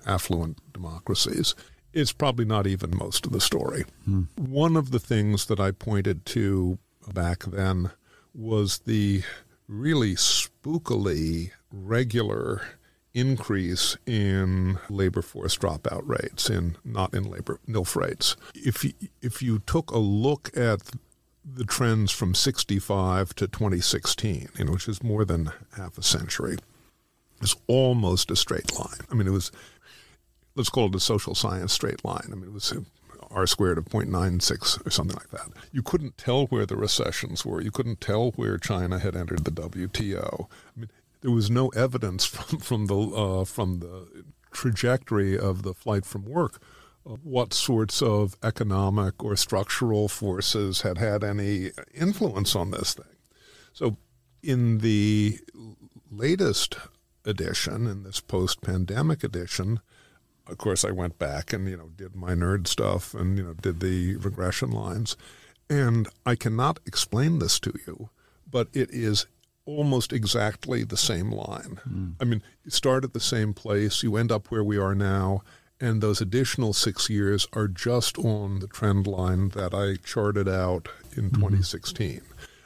affluent 0.05 0.59
democracies, 0.73 1.55
it's 1.93 2.11
probably 2.11 2.45
not 2.45 2.67
even 2.67 2.95
most 2.95 3.25
of 3.25 3.31
the 3.31 3.41
story. 3.41 3.85
Hmm. 4.05 4.23
One 4.37 4.77
of 4.77 4.91
the 4.91 4.99
things 4.99 5.45
that 5.47 5.59
I 5.59 5.71
pointed 5.71 6.25
to 6.27 6.77
back 7.13 7.43
then 7.43 7.91
was 8.33 8.79
the 8.79 9.23
really 9.71 10.15
spookily 10.15 11.51
regular 11.71 12.61
increase 13.13 13.97
in 14.05 14.77
labor 14.89 15.21
force 15.21 15.57
dropout 15.57 16.03
rates 16.05 16.49
in 16.49 16.77
not 16.83 17.13
in 17.13 17.23
labor 17.23 17.59
NILF 17.67 17.95
rates. 17.95 18.35
If 18.53 18.83
you, 18.83 18.93
if 19.21 19.41
you 19.41 19.59
took 19.59 19.91
a 19.91 19.97
look 19.97 20.55
at 20.55 20.81
the 21.43 21.65
trends 21.65 22.11
from 22.11 22.35
65 22.35 23.33
to 23.35 23.47
2016, 23.47 24.49
you 24.57 24.65
know, 24.65 24.73
which 24.73 24.87
is 24.87 25.01
more 25.01 25.25
than 25.25 25.51
half 25.75 25.97
a 25.97 26.03
century, 26.03 26.57
it's 27.41 27.55
almost 27.67 28.29
a 28.29 28.35
straight 28.35 28.77
line. 28.77 28.99
I 29.09 29.15
mean, 29.15 29.27
it 29.27 29.31
was 29.31 29.51
let's 30.55 30.69
call 30.69 30.87
it 30.87 30.95
a 30.95 30.99
social 30.99 31.33
science 31.33 31.73
straight 31.73 32.03
line. 32.03 32.29
I 32.31 32.35
mean, 32.35 32.45
it 32.45 32.53
was 32.53 32.73
R 33.33 33.47
squared 33.47 33.77
of 33.77 33.85
0.96 33.85 34.85
or 34.85 34.89
something 34.89 35.15
like 35.15 35.29
that. 35.31 35.47
You 35.71 35.81
couldn't 35.81 36.17
tell 36.17 36.47
where 36.47 36.65
the 36.65 36.75
recessions 36.75 37.45
were. 37.45 37.61
You 37.61 37.71
couldn't 37.71 38.01
tell 38.01 38.31
where 38.31 38.57
China 38.57 38.99
had 38.99 39.15
entered 39.15 39.45
the 39.45 39.51
WTO. 39.51 40.47
I 40.49 40.79
mean, 40.79 40.89
there 41.21 41.31
was 41.31 41.49
no 41.49 41.69
evidence 41.69 42.25
from 42.25 42.59
from 42.59 42.85
the 42.87 42.97
uh, 42.97 43.45
from 43.45 43.79
the 43.79 44.25
trajectory 44.51 45.37
of 45.37 45.63
the 45.63 45.73
flight 45.73 46.05
from 46.05 46.25
work, 46.25 46.61
what 47.03 47.53
sorts 47.53 48.01
of 48.01 48.35
economic 48.43 49.23
or 49.23 49.35
structural 49.35 50.07
forces 50.07 50.81
had 50.81 50.97
had 50.97 51.23
any 51.23 51.71
influence 51.93 52.55
on 52.55 52.71
this 52.71 52.93
thing. 52.93 53.05
So, 53.73 53.97
in 54.43 54.79
the 54.79 55.39
latest 56.11 56.75
edition, 57.25 57.87
in 57.87 58.03
this 58.03 58.19
post-pandemic 58.19 59.23
edition, 59.23 59.79
of 60.51 60.57
course, 60.57 60.83
I 60.83 60.91
went 60.91 61.17
back 61.17 61.53
and 61.53 61.67
you 61.67 61.77
know 61.77 61.89
did 61.95 62.15
my 62.15 62.33
nerd 62.33 62.67
stuff 62.67 63.13
and 63.13 63.37
you 63.37 63.43
know 63.43 63.53
did 63.53 63.79
the 63.79 64.17
regression 64.17 64.71
lines, 64.71 65.15
and 65.69 66.07
I 66.25 66.35
cannot 66.35 66.79
explain 66.85 67.39
this 67.39 67.59
to 67.61 67.73
you, 67.87 68.09
but 68.49 68.67
it 68.73 68.89
is 68.91 69.25
almost 69.65 70.11
exactly 70.11 70.83
the 70.83 70.97
same 70.97 71.31
line. 71.31 71.79
Mm. 71.87 72.15
I 72.19 72.25
mean, 72.25 72.41
you 72.63 72.71
start 72.71 73.03
at 73.03 73.13
the 73.13 73.19
same 73.19 73.53
place, 73.53 74.03
you 74.03 74.17
end 74.17 74.31
up 74.31 74.47
where 74.51 74.63
we 74.63 74.77
are 74.77 74.95
now, 74.95 75.43
and 75.79 76.01
those 76.01 76.21
additional 76.21 76.73
six 76.73 77.09
years 77.09 77.47
are 77.53 77.67
just 77.67 78.17
on 78.17 78.59
the 78.59 78.67
trend 78.67 79.07
line 79.07 79.49
that 79.49 79.73
I 79.73 79.95
charted 80.03 80.49
out 80.49 80.89
in 81.15 81.25
mm-hmm. 81.25 81.41
2016. 81.41 82.21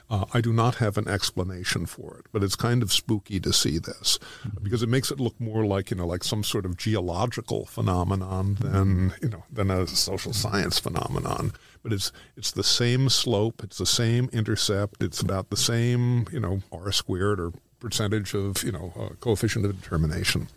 Uh, 0.07 0.25
I 0.33 0.41
do 0.41 0.53
not 0.53 0.75
have 0.75 0.97
an 0.97 1.07
explanation 1.07 1.87
for 1.87 2.17
it, 2.19 2.25
but 2.31 2.43
it's 2.43 2.55
kind 2.55 2.83
of 2.83 2.93
spooky 2.93 3.39
to 3.39 3.51
see 3.51 3.79
this 3.79 4.19
mm-hmm. 4.43 4.63
because 4.63 4.83
it 4.83 4.89
makes 4.89 5.09
it 5.09 5.19
look 5.19 5.39
more 5.39 5.65
like 5.65 5.89
you 5.89 5.97
know 5.97 6.05
like 6.05 6.23
some 6.23 6.43
sort 6.43 6.65
of 6.65 6.77
geological 6.77 7.65
phenomenon 7.65 8.55
than 8.59 9.13
you 9.21 9.29
know 9.29 9.43
than 9.51 9.71
a 9.71 9.87
social 9.87 10.31
science 10.31 10.77
phenomenon. 10.77 11.53
But 11.81 11.91
it's 11.91 12.11
it's 12.37 12.51
the 12.51 12.63
same 12.63 13.09
slope, 13.09 13.63
it's 13.63 13.79
the 13.79 13.85
same 13.87 14.29
intercept, 14.31 15.01
it's 15.01 15.21
about 15.21 15.49
the 15.49 15.57
same 15.57 16.27
you 16.31 16.39
know 16.39 16.61
r 16.71 16.91
squared 16.91 17.39
or 17.39 17.53
percentage 17.79 18.35
of 18.35 18.63
you 18.63 18.71
know 18.71 18.93
uh, 18.95 19.15
coefficient 19.19 19.65
of 19.65 19.81
determination. 19.81 20.49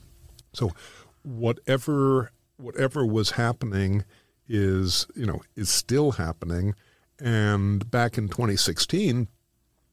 So 0.52 0.72
whatever 1.22 2.32
whatever 2.58 3.06
was 3.06 3.32
happening 3.32 4.04
is 4.46 5.06
you 5.16 5.24
know 5.24 5.40
is 5.56 5.70
still 5.70 6.12
happening. 6.12 6.74
And 7.20 7.90
back 7.90 8.16
in 8.16 8.28
2016, 8.28 9.26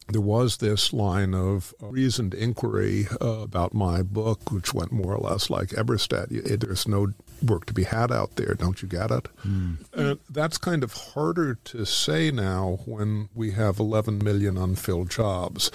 there 0.08 0.22
was 0.22 0.58
this 0.58 0.94
line 0.94 1.34
of 1.34 1.74
reasoned 1.80 2.34
inquiry 2.34 3.08
uh, 3.20 3.26
about 3.26 3.74
my 3.74 4.02
book, 4.02 4.52
which 4.52 4.74
went 4.74 4.92
more 4.92 5.14
or 5.14 5.18
less 5.18 5.50
like 5.50 5.70
Eberstadt. 5.70 6.60
There's 6.60 6.88
no 6.88 7.08
work 7.44 7.66
to 7.66 7.74
be 7.74 7.84
had 7.84 8.12
out 8.12 8.36
there, 8.36 8.54
don't 8.54 8.82
you 8.82 8.88
get 8.88 9.12
it? 9.12 9.28
Mm. 9.46 9.78
And 9.94 10.20
that's 10.30 10.58
kind 10.58 10.84
of 10.84 10.94
harder 10.94 11.56
to 11.56 11.86
say 11.86 12.32
now 12.32 12.80
when 12.86 13.30
we 13.34 13.52
have 13.52 13.80
11 13.80 14.20
million 14.24 14.58
unfilled 14.58 15.10
jobs. 15.10 15.72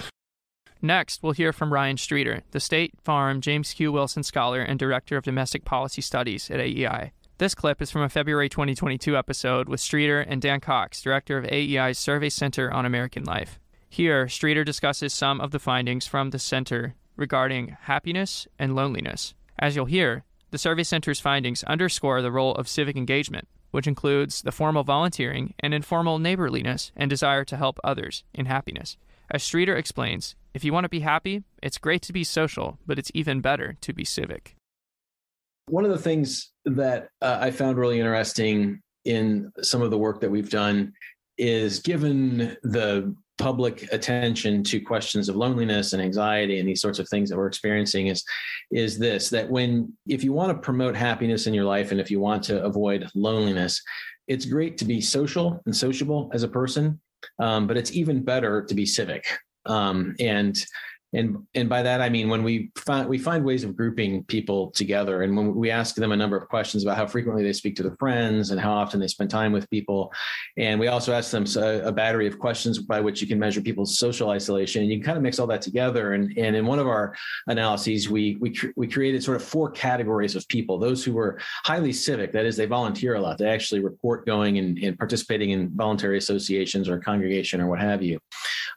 Next, 0.81 1.21
we'll 1.21 1.33
hear 1.33 1.53
from 1.53 1.71
Ryan 1.71 1.97
Streeter, 1.97 2.41
the 2.51 2.59
State 2.59 2.93
Farm 3.03 3.39
James 3.41 3.73
Q. 3.73 3.91
Wilson 3.91 4.23
Scholar 4.23 4.61
and 4.61 4.79
Director 4.79 5.15
of 5.15 5.23
Domestic 5.23 5.63
Policy 5.63 6.01
Studies 6.01 6.49
at 6.49 6.59
AEI. 6.59 7.11
This 7.37 7.53
clip 7.53 7.81
is 7.81 7.91
from 7.91 8.01
a 8.01 8.09
February 8.09 8.49
2022 8.49 9.15
episode 9.15 9.67
with 9.67 9.79
Streeter 9.79 10.21
and 10.21 10.41
Dan 10.41 10.59
Cox, 10.59 11.01
Director 11.01 11.37
of 11.37 11.45
AEI's 11.45 11.99
Survey 11.99 12.29
Center 12.29 12.71
on 12.71 12.85
American 12.85 13.23
Life. 13.23 13.59
Here, 13.93 14.29
Streeter 14.29 14.63
discusses 14.63 15.13
some 15.13 15.41
of 15.41 15.51
the 15.51 15.59
findings 15.59 16.07
from 16.07 16.29
the 16.29 16.39
center 16.39 16.95
regarding 17.17 17.75
happiness 17.81 18.47
and 18.57 18.73
loneliness. 18.73 19.33
As 19.59 19.75
you'll 19.75 19.83
hear, 19.83 20.23
the 20.51 20.57
Survey 20.57 20.83
Center's 20.83 21.19
findings 21.19 21.61
underscore 21.65 22.21
the 22.21 22.31
role 22.31 22.55
of 22.55 22.69
civic 22.69 22.95
engagement, 22.95 23.49
which 23.71 23.87
includes 23.87 24.43
the 24.43 24.53
formal 24.53 24.85
volunteering 24.85 25.55
and 25.59 25.73
informal 25.73 26.19
neighborliness 26.19 26.93
and 26.95 27.09
desire 27.09 27.43
to 27.43 27.57
help 27.57 27.81
others 27.83 28.23
in 28.33 28.45
happiness. 28.45 28.95
As 29.29 29.43
Streeter 29.43 29.75
explains, 29.75 30.35
if 30.53 30.63
you 30.63 30.71
want 30.71 30.85
to 30.85 30.89
be 30.89 31.01
happy, 31.01 31.43
it's 31.61 31.77
great 31.77 32.01
to 32.03 32.13
be 32.13 32.23
social, 32.23 32.79
but 32.87 32.97
it's 32.97 33.11
even 33.13 33.41
better 33.41 33.75
to 33.81 33.91
be 33.91 34.05
civic. 34.05 34.55
One 35.67 35.83
of 35.83 35.91
the 35.91 35.97
things 35.97 36.49
that 36.63 37.09
uh, 37.21 37.39
I 37.41 37.51
found 37.51 37.77
really 37.77 37.99
interesting 37.99 38.79
in 39.03 39.51
some 39.61 39.81
of 39.81 39.91
the 39.91 39.97
work 39.97 40.21
that 40.21 40.31
we've 40.31 40.49
done 40.49 40.93
is 41.37 41.79
given 41.79 42.55
the 42.63 43.13
public 43.41 43.87
attention 43.91 44.63
to 44.63 44.79
questions 44.79 45.27
of 45.29 45.35
loneliness 45.35 45.93
and 45.93 46.01
anxiety 46.01 46.59
and 46.59 46.67
these 46.67 46.81
sorts 46.81 46.99
of 46.99 47.07
things 47.09 47.29
that 47.29 47.37
we're 47.37 47.47
experiencing 47.47 48.07
is 48.07 48.23
is 48.71 48.99
this 48.99 49.29
that 49.29 49.49
when 49.49 49.91
if 50.07 50.23
you 50.23 50.31
want 50.31 50.51
to 50.51 50.57
promote 50.61 50.95
happiness 50.95 51.47
in 51.47 51.53
your 51.53 51.65
life 51.65 51.91
and 51.91 51.99
if 51.99 52.11
you 52.11 52.19
want 52.19 52.43
to 52.43 52.63
avoid 52.63 53.09
loneliness 53.15 53.81
it's 54.27 54.45
great 54.45 54.77
to 54.77 54.85
be 54.85 55.01
social 55.01 55.61
and 55.65 55.75
sociable 55.75 56.29
as 56.33 56.43
a 56.43 56.47
person 56.47 56.99
um, 57.39 57.67
but 57.67 57.77
it's 57.77 57.91
even 57.91 58.23
better 58.23 58.63
to 58.63 58.73
be 58.73 58.85
civic. 58.85 59.25
Um, 59.65 60.15
and 60.19 60.57
and 61.13 61.37
and 61.55 61.67
by 61.67 61.81
that 61.83 62.01
I 62.01 62.09
mean 62.09 62.29
when 62.29 62.43
we 62.43 62.71
find 62.75 63.07
we 63.07 63.17
find 63.17 63.43
ways 63.43 63.63
of 63.63 63.75
grouping 63.75 64.23
people 64.25 64.71
together, 64.71 65.23
and 65.23 65.35
when 65.35 65.55
we 65.55 65.69
ask 65.69 65.95
them 65.95 66.11
a 66.11 66.17
number 66.17 66.37
of 66.37 66.47
questions 66.47 66.83
about 66.83 66.97
how 66.97 67.05
frequently 67.05 67.43
they 67.43 67.53
speak 67.53 67.75
to 67.77 67.83
their 67.83 67.95
friends 67.97 68.51
and 68.51 68.59
how 68.59 68.71
often 68.71 68.99
they 68.99 69.07
spend 69.07 69.29
time 69.29 69.51
with 69.51 69.69
people, 69.69 70.11
and 70.57 70.79
we 70.79 70.87
also 70.87 71.13
ask 71.13 71.31
them 71.31 71.45
a, 71.57 71.91
battery 71.91 72.25
of 72.25 72.39
questions 72.39 72.79
by 72.79 73.01
which 73.01 73.21
you 73.21 73.27
can 73.27 73.37
measure 73.37 73.61
people's 73.61 73.99
social 73.99 74.29
isolation, 74.29 74.81
and 74.81 74.91
you 74.91 74.97
can 74.97 75.05
kind 75.05 75.17
of 75.17 75.23
mix 75.23 75.39
all 75.39 75.47
that 75.47 75.61
together. 75.61 76.13
And 76.13 76.37
and 76.37 76.55
in 76.55 76.65
one 76.65 76.79
of 76.79 76.87
our 76.87 77.13
analyses, 77.47 78.09
we 78.09 78.37
we 78.39 78.57
we 78.75 78.87
created 78.87 79.23
sort 79.23 79.35
of 79.35 79.43
four 79.43 79.69
categories 79.71 80.35
of 80.35 80.47
people: 80.47 80.79
those 80.79 81.03
who 81.03 81.13
were 81.13 81.39
highly 81.65 81.91
civic, 81.91 82.31
that 82.31 82.45
is, 82.45 82.55
they 82.55 82.65
volunteer 82.65 83.15
a 83.15 83.21
lot, 83.21 83.37
they 83.37 83.49
actually 83.49 83.81
report 83.81 84.25
going 84.25 84.57
and, 84.57 84.77
and 84.79 84.97
participating 84.97 85.51
in 85.51 85.69
voluntary 85.75 86.17
associations 86.17 86.87
or 86.87 86.97
congregation 86.99 87.59
or 87.59 87.67
what 87.67 87.81
have 87.81 88.01
you, 88.01 88.19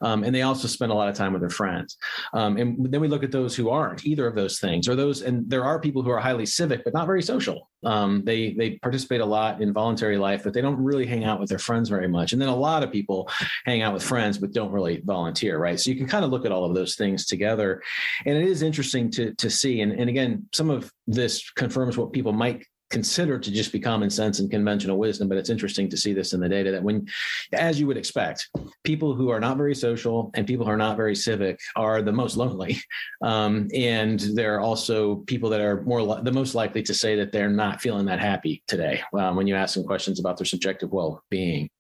um, 0.03 0.25
and 0.25 0.35
they 0.35 0.43
also 0.43 0.67
spend 0.67 0.91
a 0.91 0.95
lot 0.95 1.09
of 1.09 1.15
time 1.15 1.33
with 1.33 1.41
their 1.41 1.51
friends. 1.51 1.97
Um, 2.33 2.57
and 2.57 2.93
then 2.93 3.01
we 3.01 3.09
look 3.09 3.23
at 3.23 3.33
those 3.33 3.55
who 3.55 3.71
aren't 3.71 4.07
either 4.07 4.27
of 4.27 4.35
those 4.35 4.59
things, 4.59 4.89
or 4.89 4.97
those, 4.97 5.23
and 5.23 5.49
there 5.49 5.65
are 5.65 5.81
people 5.81 6.03
who 6.03 6.11
are 6.11 6.19
highly 6.19 6.47
civic 6.47 6.85
but 6.85 6.95
not 6.95 7.07
very 7.07 7.23
social. 7.23 7.69
Um, 7.85 8.23
they 8.25 8.55
they 8.55 8.79
participate 8.79 9.21
a 9.21 9.27
lot 9.27 9.61
in 9.61 9.73
voluntary 9.73 10.17
life, 10.17 10.43
but 10.45 10.55
they 10.55 10.63
don't 10.63 10.83
really 10.83 11.07
hang 11.07 11.25
out 11.25 11.41
with 11.41 11.49
their 11.49 11.59
friends 11.59 11.89
very 11.89 12.09
much. 12.09 12.33
And 12.33 12.41
then 12.41 12.49
a 12.49 12.57
lot 12.57 12.83
of 12.83 12.91
people 12.91 13.29
hang 13.67 13.83
out 13.83 13.93
with 13.93 14.03
friends 14.03 14.39
but 14.39 14.53
don't 14.53 14.73
really 14.73 15.03
volunteer, 15.05 15.59
right? 15.59 15.79
So 15.79 15.91
you 15.91 15.97
can 15.97 16.07
kind 16.07 16.25
of 16.25 16.31
look 16.31 16.47
at 16.47 16.53
all 16.53 16.65
of 16.65 16.75
those 16.75 16.97
things 16.97 17.27
together, 17.27 17.83
and 18.25 18.37
it 18.37 18.47
is 18.47 18.63
interesting 18.63 19.11
to 19.13 19.35
to 19.35 19.51
see. 19.51 19.81
And 19.83 19.93
and 19.93 20.09
again, 20.09 20.49
some 20.53 20.71
of 20.71 20.91
this 21.07 21.51
confirms 21.51 21.97
what 21.97 22.13
people 22.13 22.33
might 22.33 22.65
considered 22.91 23.43
to 23.43 23.51
just 23.51 23.73
be 23.73 23.81
common 23.81 24.11
sense 24.11 24.39
and 24.39 24.51
conventional 24.51 24.99
wisdom. 24.99 25.29
But 25.29 25.39
it's 25.39 25.51
interesting 25.51 25.89
to 25.91 25.97
see 25.97 26.13
this 26.13 26.33
in 26.33 26.41
the 26.41 26.49
data 26.49 26.71
that 26.73 26.83
when, 26.83 27.07
as 27.53 27.81
you 27.81 27.87
would 27.87 27.97
expect, 27.97 28.49
people 28.85 29.15
who 29.15 29.31
are 29.31 29.41
not 29.41 29.57
very 29.57 29.75
social 29.75 30.31
and 30.35 30.47
people 30.47 30.65
who 30.65 30.73
are 30.73 30.77
not 30.77 30.97
very 30.97 31.17
civic 31.17 31.59
are 31.77 32.03
the 32.03 32.13
most 32.13 32.37
lonely. 32.37 32.79
Um, 33.23 33.69
and 33.75 34.21
they're 34.35 34.61
also 34.61 35.17
people 35.17 35.49
that 35.51 35.61
are 35.61 35.83
more 35.83 36.03
li- 36.03 36.21
the 36.23 36.33
most 36.33 36.55
likely 36.55 36.83
to 36.83 36.93
say 36.93 37.17
that 37.17 37.33
they're 37.33 37.49
not 37.49 37.81
feeling 37.81 38.05
that 38.07 38.21
happy 38.21 38.63
today 38.69 39.03
um, 39.19 39.37
when 39.37 39.47
you 39.47 39.55
ask 39.55 39.75
them 39.75 39.85
questions 39.85 40.21
about 40.21 40.37
their 40.37 40.45
subjective 40.45 40.93
well 40.93 41.23
being. 41.31 41.71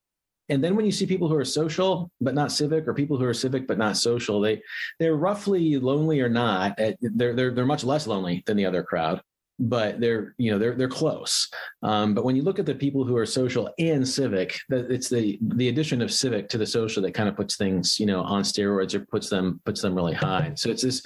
And 0.49 0.64
then 0.64 0.75
when 0.75 0.87
you 0.87 0.92
see 0.92 1.06
people 1.06 1.28
who 1.28 1.37
are 1.37 1.44
social 1.44 2.11
but 2.20 2.34
not 2.34 2.50
civic, 2.50 2.88
or 2.88 2.94
people 2.94 3.18
who 3.18 3.26
are 3.26 3.34
civic 3.34 3.66
but 3.66 3.76
not 3.76 3.99
social, 3.99 4.40
they 4.40 4.62
they're 4.99 5.16
roughly 5.16 5.78
lonely 5.78 6.20
or 6.20 6.30
not. 6.30 6.78
They're 6.78 6.94
they're 7.00 7.50
they're 7.50 7.66
much 7.66 7.84
less 7.84 8.06
lonely 8.06 8.42
than 8.46 8.56
the 8.56 8.66
other 8.66 8.82
crowd 8.82 9.20
but 9.58 10.00
they're 10.00 10.34
you 10.38 10.50
know 10.50 10.58
they're 10.58 10.75
they're 10.75 10.88
close. 10.88 11.49
Um, 11.82 12.14
but 12.14 12.25
when 12.25 12.37
you 12.37 12.42
look 12.42 12.58
at 12.58 12.66
the 12.66 12.75
people 12.75 13.04
who 13.04 13.16
are 13.16 13.26
social 13.26 13.70
and 13.78 14.06
civic, 14.06 14.58
it's 14.70 15.08
the 15.08 15.38
the 15.40 15.68
addition 15.68 16.02
of 16.02 16.12
civic 16.12 16.49
to 16.49 16.58
the 16.58 16.66
social 16.66 17.02
that 17.02 17.14
kind 17.14 17.28
of 17.28 17.37
puts 17.37 17.56
things 17.56 18.00
you 18.00 18.06
know 18.06 18.23
on 18.23 18.42
steroids 18.42 18.94
or 18.94 19.00
puts 19.00 19.28
them 19.28 19.61
puts 19.64 19.82
them 19.82 19.94
really 19.94 20.14
high. 20.14 20.52
So 20.56 20.70
it's 20.70 20.82
this 20.82 21.02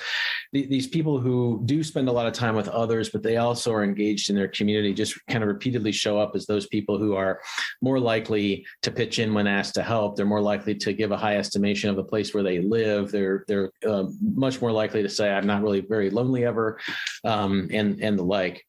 these 0.53 0.87
people 0.87 1.21
who 1.21 1.63
do 1.67 1.83
spend 1.83 2.09
a 2.09 2.13
lot 2.13 2.27
of 2.27 2.33
time 2.33 2.55
with 2.55 2.69
others, 2.69 3.11
but 3.11 3.23
they 3.23 3.37
also 3.37 3.73
are 3.73 3.85
engaged 3.85 4.31
in 4.31 4.37
their 4.37 4.49
community. 4.49 4.95
Just 4.95 5.19
kind 5.27 5.43
of 5.43 5.49
repeatedly 5.49 5.93
show 5.93 6.19
up 6.19 6.33
as 6.35 6.47
those 6.47 6.67
people 6.67 6.99
who 6.99 7.15
are 7.15 7.41
more 7.83 8.01
likely 8.01 8.65
to 8.83 8.91
pitch 8.91 9.19
in 9.19 9.35
when 9.35 9.47
asked 9.47 9.75
to 9.75 9.83
help. 9.83 10.17
They're 10.17 10.27
more 10.27 10.41
likely 10.41 10.75
to 10.77 10.93
give 10.93 11.13
a 11.13 11.17
high 11.17 11.37
estimation 11.37 11.91
of 11.91 11.97
the 11.97 12.05
place 12.05 12.33
where 12.33 12.43
they 12.43 12.61
live. 12.61 13.11
They're 13.11 13.45
they're 13.47 13.71
uh, 13.87 14.05
much 14.21 14.61
more 14.61 14.73
likely 14.73 15.03
to 15.03 15.09
say 15.09 15.31
I'm 15.31 15.47
not 15.47 15.63
really 15.63 15.81
very 15.81 16.09
lonely 16.11 16.45
ever, 16.45 16.79
um, 17.25 17.69
and 17.73 18.01
and 18.03 18.19
the 18.19 18.25
like. 18.43 18.65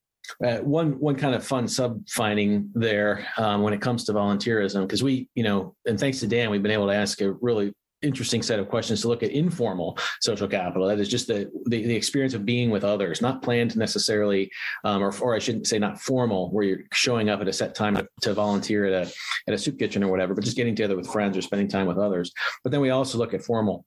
Uh, 0.45 0.57
one 0.57 0.91
one 0.99 1.15
kind 1.15 1.33
of 1.33 1.43
fun 1.43 1.67
sub 1.67 2.07
finding 2.07 2.69
there 2.75 3.25
um, 3.37 3.63
when 3.63 3.73
it 3.73 3.81
comes 3.81 4.03
to 4.03 4.13
volunteerism 4.13 4.81
because 4.81 5.01
we 5.01 5.27
you 5.33 5.41
know 5.41 5.75
and 5.87 5.99
thanks 5.99 6.19
to 6.19 6.27
Dan 6.27 6.51
we've 6.51 6.61
been 6.61 6.71
able 6.79 6.85
to 6.85 6.93
ask 6.93 7.19
a 7.21 7.31
really 7.41 7.73
interesting 8.01 8.41
set 8.41 8.59
of 8.59 8.69
questions 8.69 9.01
to 9.01 9.07
look 9.07 9.23
at 9.23 9.31
informal 9.31 9.97
social 10.21 10.47
capital 10.47 10.87
that 10.87 10.99
is 10.99 11.09
just 11.09 11.27
the 11.27 11.49
the, 11.65 11.83
the 11.83 11.95
experience 11.95 12.33
of 12.33 12.45
being 12.45 12.69
with 12.69 12.83
others 12.83 13.21
not 13.21 13.41
planned 13.41 13.75
necessarily 13.75 14.49
um, 14.85 15.03
or, 15.03 15.13
or 15.19 15.35
i 15.35 15.39
shouldn't 15.39 15.67
say 15.67 15.77
not 15.77 15.99
formal 15.99 16.49
where 16.51 16.63
you're 16.63 16.79
showing 16.93 17.29
up 17.29 17.41
at 17.41 17.47
a 17.47 17.53
set 17.53 17.75
time 17.75 17.95
to, 17.95 18.07
to 18.21 18.33
volunteer 18.33 18.85
at 18.85 19.07
a 19.07 19.11
at 19.47 19.53
a 19.53 19.57
soup 19.57 19.77
kitchen 19.77 20.03
or 20.03 20.09
whatever 20.09 20.33
but 20.33 20.43
just 20.43 20.55
getting 20.55 20.75
together 20.75 20.95
with 20.95 21.11
friends 21.11 21.35
or 21.35 21.41
spending 21.41 21.67
time 21.67 21.87
with 21.87 21.97
others 21.97 22.31
but 22.63 22.71
then 22.71 22.81
we 22.81 22.89
also 22.89 23.17
look 23.17 23.33
at 23.33 23.43
formal 23.43 23.85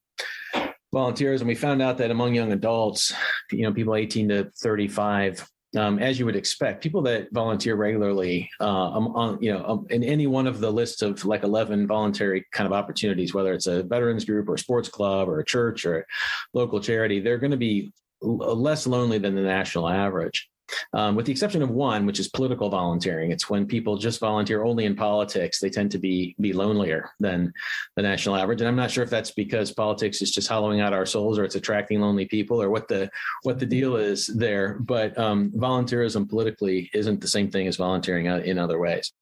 volunteers 0.93 1.41
and 1.41 1.49
we 1.49 1.55
found 1.55 1.81
out 1.81 1.97
that 1.97 2.11
among 2.11 2.35
young 2.35 2.53
adults 2.53 3.15
you 3.51 3.63
know 3.63 3.73
people 3.73 3.95
18 3.95 4.29
to 4.29 4.51
35 4.59 5.49
um, 5.77 5.99
as 5.99 6.19
you 6.19 6.27
would 6.27 6.37
expect, 6.37 6.83
people 6.83 7.03
that 7.03 7.33
volunteer 7.33 7.77
regularly 7.77 8.51
uh, 8.61 8.65
on, 8.65 9.39
you 9.41 9.53
know, 9.53 9.65
um, 9.65 9.87
in 9.91 10.05
any 10.05 10.27
one 10.27 10.47
of 10.47 10.61
the 10.61 10.71
lists 10.71 11.01
of 11.03 11.25
like 11.25 11.45
11 11.45 11.87
voluntary 11.87 12.45
kind 12.53 12.67
of 12.67 12.73
opportunities, 12.73 13.33
whether 13.33 13.53
it's 13.53 13.67
a 13.67 13.83
veterans 13.83 14.25
group 14.25 14.49
or 14.49 14.55
a 14.55 14.59
sports 14.59 14.89
club 14.89 15.29
or 15.29 15.41
a 15.41 15.45
church 15.45 15.87
or 15.87 16.01
a 16.01 16.05
local 16.53 16.81
charity, 16.81 17.21
they're 17.21 17.39
going 17.39 17.53
to 17.53 17.57
be 17.57 17.93
less 18.21 18.87
lonely 18.87 19.19
than 19.19 19.35
the 19.35 19.43
national 19.43 19.89
average. 19.89 20.49
Um, 20.95 21.17
with 21.17 21.27
the 21.27 21.33
exception 21.33 21.63
of 21.63 21.71
one, 21.71 22.07
which 22.07 22.19
is 22.21 22.29
political 22.29 22.71
volunteering. 22.71 23.31
It's 23.31 23.51
when 23.51 23.67
people 23.67 23.97
just 23.97 24.21
volunteer 24.21 24.65
only 24.65 24.85
in 24.85 24.95
politics, 24.95 25.61
they 25.61 25.71
tend 25.71 25.91
to 25.93 25.99
be 25.99 26.35
be 26.41 26.53
lonelier 26.53 27.11
than 27.21 27.53
the 27.97 28.03
national 28.03 28.37
average. 28.37 28.61
And 28.61 28.69
I'm 28.69 28.77
not 28.77 28.91
sure 28.91 29.05
if 29.05 29.11
that's 29.11 29.33
because 29.33 29.73
politics 29.73 30.23
is 30.23 30.31
just 30.31 30.49
hollowing 30.49 30.81
out 30.81 30.93
our 30.93 31.07
souls, 31.07 31.39
or 31.39 31.45
it's 31.45 31.57
attracting 31.57 32.01
lonely 32.01 32.27
people, 32.27 32.63
or 32.63 32.71
what 32.71 32.89
the 32.89 33.11
what 33.43 33.59
the 33.59 33.67
deal 33.67 33.97
is 33.97 34.27
there. 34.29 34.79
But 34.81 35.19
um, 35.19 35.51
volunteerism 35.51 36.29
politically 36.29 36.91
isn't 36.95 37.21
the 37.21 37.29
same 37.29 37.51
thing 37.51 37.67
as 37.67 37.77
volunteering 37.77 38.27
in 38.27 38.59
other 38.59 38.79
ways. 38.79 39.13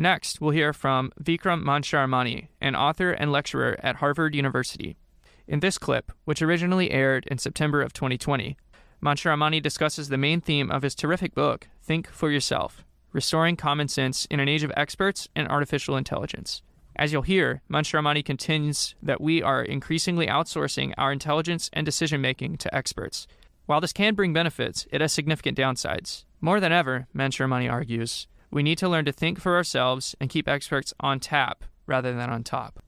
Next, 0.00 0.40
we'll 0.40 0.52
hear 0.52 0.72
from 0.72 1.10
Vikram 1.20 1.64
Mansharamani, 1.64 2.48
an 2.60 2.76
author 2.76 3.10
and 3.10 3.32
lecturer 3.32 3.76
at 3.82 3.96
Harvard 3.96 4.32
University. 4.32 4.96
In 5.48 5.58
this 5.58 5.76
clip, 5.76 6.12
which 6.24 6.40
originally 6.40 6.92
aired 6.92 7.26
in 7.26 7.38
September 7.38 7.82
of 7.82 7.92
2020, 7.92 8.56
Mansharamani 9.02 9.62
discusses 9.62 10.08
the 10.08 10.18
main 10.18 10.40
theme 10.40 10.70
of 10.70 10.82
his 10.82 10.94
terrific 10.94 11.34
book, 11.34 11.68
Think 11.82 12.08
for 12.08 12.30
Yourself 12.30 12.84
Restoring 13.12 13.56
Common 13.56 13.88
Sense 13.88 14.26
in 14.26 14.40
an 14.40 14.48
Age 14.48 14.64
of 14.64 14.72
Experts 14.76 15.28
and 15.36 15.48
Artificial 15.48 15.96
Intelligence. 15.96 16.62
As 16.96 17.12
you'll 17.12 17.22
hear, 17.22 17.62
Mansharamani 17.70 18.24
contends 18.24 18.96
that 19.00 19.20
we 19.20 19.40
are 19.40 19.62
increasingly 19.62 20.26
outsourcing 20.26 20.92
our 20.98 21.12
intelligence 21.12 21.70
and 21.72 21.86
decision 21.86 22.20
making 22.20 22.56
to 22.58 22.74
experts. 22.74 23.28
While 23.66 23.80
this 23.80 23.92
can 23.92 24.14
bring 24.14 24.32
benefits, 24.32 24.86
it 24.90 25.00
has 25.00 25.12
significant 25.12 25.56
downsides. 25.56 26.24
More 26.40 26.58
than 26.58 26.72
ever, 26.72 27.06
Mansharamani 27.14 27.70
argues, 27.70 28.26
we 28.50 28.64
need 28.64 28.78
to 28.78 28.88
learn 28.88 29.04
to 29.04 29.12
think 29.12 29.40
for 29.40 29.54
ourselves 29.54 30.16
and 30.20 30.28
keep 30.28 30.48
experts 30.48 30.92
on 30.98 31.20
tap 31.20 31.64
rather 31.86 32.12
than 32.12 32.30
on 32.30 32.42
top. 32.42 32.82